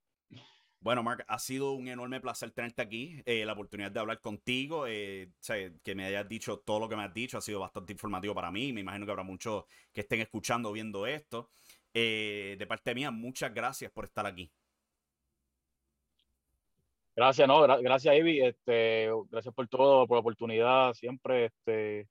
Bueno, 0.79 1.03
Mark, 1.03 1.25
ha 1.27 1.39
sido 1.41 1.73
un 1.73 1.89
enorme 1.89 2.21
placer 2.21 2.53
tenerte 2.53 2.81
aquí, 2.81 3.21
eh, 3.27 3.45
la 3.45 3.55
oportunidad 3.55 3.91
de 3.91 3.99
hablar 3.99 4.21
contigo, 4.21 4.87
eh, 4.87 5.33
que 5.83 5.95
me 5.97 6.05
hayas 6.05 6.29
dicho 6.29 6.59
todo 6.61 6.79
lo 6.79 6.89
que 6.89 6.95
me 6.95 7.03
has 7.03 7.13
dicho, 7.13 7.39
ha 7.39 7.41
sido 7.41 7.59
bastante 7.59 7.93
informativo 7.93 8.37
para 8.37 8.53
mí, 8.53 8.73
me 8.73 8.83
imagino 8.83 9.05
que 9.05 9.11
habrá 9.11 9.25
muchos 9.25 9.65
que 9.93 10.03
estén 10.03 10.21
escuchando 10.21 10.71
viendo 10.71 11.05
esto. 11.05 11.51
Eh, 11.93 12.55
de 12.57 12.67
parte 12.69 12.95
mía, 12.95 13.11
muchas 13.11 13.53
gracias 13.53 13.91
por 13.91 14.05
estar 14.05 14.27
aquí. 14.27 14.53
Gracias, 17.17 17.49
no, 17.49 17.63
gracias 17.63 18.15
Ivy, 18.15 18.43
este, 18.43 19.09
gracias 19.31 19.55
por 19.55 19.67
todo, 19.69 20.07
por 20.07 20.17
la 20.17 20.21
oportunidad, 20.21 20.93
siempre, 20.93 21.47
este, 21.47 22.11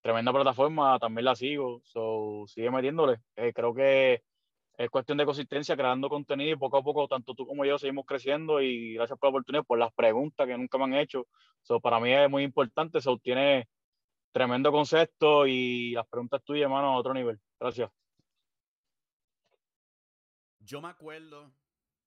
tremenda 0.00 0.32
plataforma, 0.32 0.96
también 1.00 1.24
la 1.24 1.34
sigo, 1.34 1.80
so, 1.82 2.44
sigue 2.46 2.70
metiéndole, 2.70 3.18
eh, 3.34 3.52
creo 3.52 3.74
que 3.74 4.22
es 4.78 4.90
cuestión 4.90 5.18
de 5.18 5.24
consistencia, 5.24 5.76
creando 5.76 6.08
contenido 6.08 6.52
y 6.52 6.56
poco 6.56 6.76
a 6.76 6.84
poco, 6.84 7.08
tanto 7.08 7.34
tú 7.34 7.44
como 7.48 7.64
yo 7.64 7.78
seguimos 7.78 8.06
creciendo 8.06 8.60
y 8.62 8.94
gracias 8.94 9.18
por 9.18 9.26
la 9.26 9.30
oportunidad, 9.30 9.64
por 9.64 9.78
las 9.80 9.92
preguntas 9.92 10.46
que 10.46 10.56
nunca 10.56 10.78
me 10.78 10.84
han 10.84 10.94
hecho, 10.94 11.26
so, 11.62 11.80
para 11.80 11.98
mí 11.98 12.12
es 12.12 12.30
muy 12.30 12.44
importante, 12.44 13.00
so, 13.00 13.18
tiene 13.18 13.66
tremendo 14.30 14.70
concepto 14.70 15.48
y 15.48 15.90
las 15.94 16.06
preguntas 16.06 16.44
tuyas, 16.44 16.66
hermano, 16.66 16.92
a 16.92 16.96
otro 16.96 17.12
nivel, 17.12 17.40
gracias. 17.58 17.90
Yo 20.60 20.80
me 20.80 20.88
acuerdo 20.88 21.50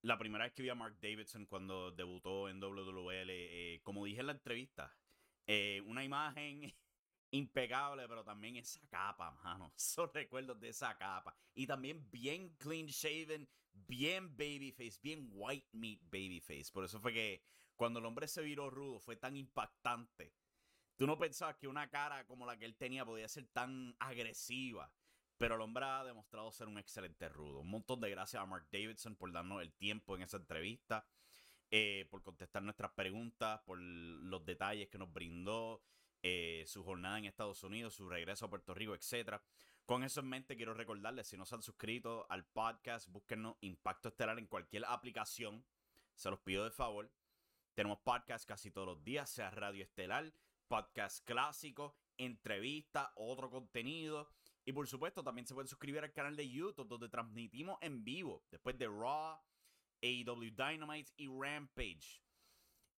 la 0.01 0.17
primera 0.17 0.45
vez 0.45 0.53
que 0.53 0.63
vi 0.63 0.69
a 0.69 0.75
Mark 0.75 0.97
Davidson 1.01 1.45
cuando 1.45 1.91
debutó 1.91 2.49
en 2.49 2.59
WWL, 2.59 3.29
eh, 3.29 3.81
como 3.83 4.05
dije 4.05 4.21
en 4.21 4.27
la 4.27 4.33
entrevista, 4.33 4.95
eh, 5.45 5.81
una 5.85 6.03
imagen 6.03 6.73
impecable, 7.31 8.07
pero 8.07 8.23
también 8.23 8.55
esa 8.55 8.79
capa, 8.89 9.31
mano. 9.43 9.73
Esos 9.77 10.12
recuerdos 10.13 10.59
de 10.59 10.69
esa 10.69 10.97
capa. 10.97 11.35
Y 11.53 11.67
también 11.67 12.09
bien 12.12 12.55
clean 12.57 12.88
shaven, 12.88 13.47
bien 13.73 14.35
babyface, 14.38 14.99
bien 15.01 15.29
white 15.33 15.67
meat 15.73 15.99
babyface. 16.03 16.71
Por 16.71 16.85
eso 16.85 16.99
fue 16.99 17.13
que 17.13 17.43
cuando 17.75 17.99
el 17.99 18.05
hombre 18.05 18.27
se 18.27 18.41
viró 18.41 18.69
rudo 18.69 18.99
fue 18.99 19.15
tan 19.15 19.35
impactante. 19.35 20.33
Tú 20.95 21.07
no 21.07 21.17
pensabas 21.17 21.55
que 21.55 21.67
una 21.67 21.89
cara 21.89 22.25
como 22.25 22.45
la 22.45 22.57
que 22.57 22.65
él 22.65 22.75
tenía 22.75 23.05
podía 23.05 23.27
ser 23.27 23.47
tan 23.47 23.95
agresiva. 23.99 24.91
Pero 25.39 25.56
el 25.56 25.84
ha 25.84 26.04
demostrado 26.04 26.52
ser 26.52 26.67
un 26.67 26.78
excelente 26.78 27.30
rudo. 27.30 27.62
Un 27.62 27.69
montón 27.69 28.02
de 28.02 28.10
gracias 28.10 28.43
a 28.43 28.45
Mark 28.45 28.67
Davidson 28.73 29.15
por 29.15 29.32
darnos 29.32 29.62
el 29.62 29.71
tiempo 29.71 30.17
en 30.17 30.23
esa 30.23 30.36
entrevista, 30.36 31.08
eh, 31.71 32.08
por 32.12 32.21
contestar 32.21 32.62
nuestras 32.62 32.91
preguntas, 32.91 33.62
por 33.65 33.80
los 33.80 34.45
detalles 34.45 34.89
que 34.89 34.97
nos 34.97 35.13
brindó, 35.13 35.82
eh, 36.21 36.65
su 36.67 36.84
jornada 36.84 37.19
en 37.19 37.23
Estados 37.23 37.63
Unidos, 37.63 37.93
su 37.93 38.10
regreso 38.10 38.45
a 38.45 38.49
Puerto 38.49 38.73
Rico, 38.73 38.93
etc. 38.93 39.41
Con 39.86 40.04
eso 40.04 40.19
en 40.19 40.28
mente, 40.28 40.58
quiero 40.58 40.73
recordarles, 40.73 41.28
si 41.28 41.38
no 41.38 41.45
se 41.45 41.56
han 41.56 41.62
suscrito 41.62 42.25
al 42.30 42.45
podcast, 42.45 43.08
búsquenos 43.08 43.56
Impacto 43.62 44.10
Estelar 44.10 44.39
en 44.39 44.47
cualquier 44.47 44.84
aplicación. 44.88 45.65
Se 46.15 46.30
los 46.30 46.41
pido 46.41 46.65
de 46.65 46.71
favor. 46.71 47.10
Tenemos 47.75 47.99
podcast 47.99 48.45
casi 48.45 48.71
todos 48.71 48.88
los 48.88 49.04
días, 49.06 49.30
sea 49.30 49.52
Radio 49.52 49.86
Estelar, 49.86 50.34
podcast 50.67 51.25
clásico, 51.25 51.95
entrevista, 52.17 53.13
otro 53.15 53.49
contenido. 53.49 54.30
Y 54.65 54.74
por 54.74 54.88
supuesto, 54.88 55.24
también 55.24 55.48
se 55.48 55.54
pueden 55.54 55.67
suscribir 55.67 56.04
al 56.04 56.13
canal 56.13 56.36
de 56.36 56.50
YouTube 56.50 56.88
donde 56.88 57.10
transmitimos 57.10 57.78
en 57.82 58.04
vivo 58.04 58.43
después 58.52 58.78
de 58.78 58.88
Raw, 58.88 59.39
AEW 60.02 60.52
Dynamite 60.56 61.12
y 61.17 61.28
Rampage. 61.28 62.22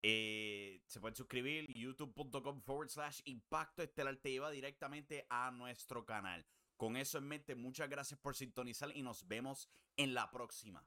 Eh, 0.04 0.82
se 0.88 1.00
pueden 1.00 1.16
suscribir 1.16 1.72
youtube.com 1.72 2.62
forward 2.62 2.90
slash 2.90 3.22
impacto 3.26 3.84
estelar 3.84 4.18
te 4.18 4.32
lleva 4.32 4.50
directamente 4.50 5.28
a 5.30 5.52
nuestro 5.52 6.06
canal. 6.06 6.46
Con 6.76 6.98
eso 6.98 7.20
en 7.20 7.28
mente, 7.28 7.54
muchas 7.54 7.88
gracias 7.88 8.20
por 8.20 8.36
sintonizar 8.36 8.92
y 8.96 9.04
nos 9.04 9.28
vemos 9.28 9.70
en 9.98 10.16
la 10.16 10.32
próxima. 10.32 10.84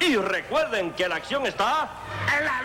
Y 0.00 0.16
recuerden 0.16 0.92
que 0.92 1.08
la 1.08 1.16
acción 1.16 1.46
está 1.46 1.90
en 2.38 2.44
la 2.44 2.62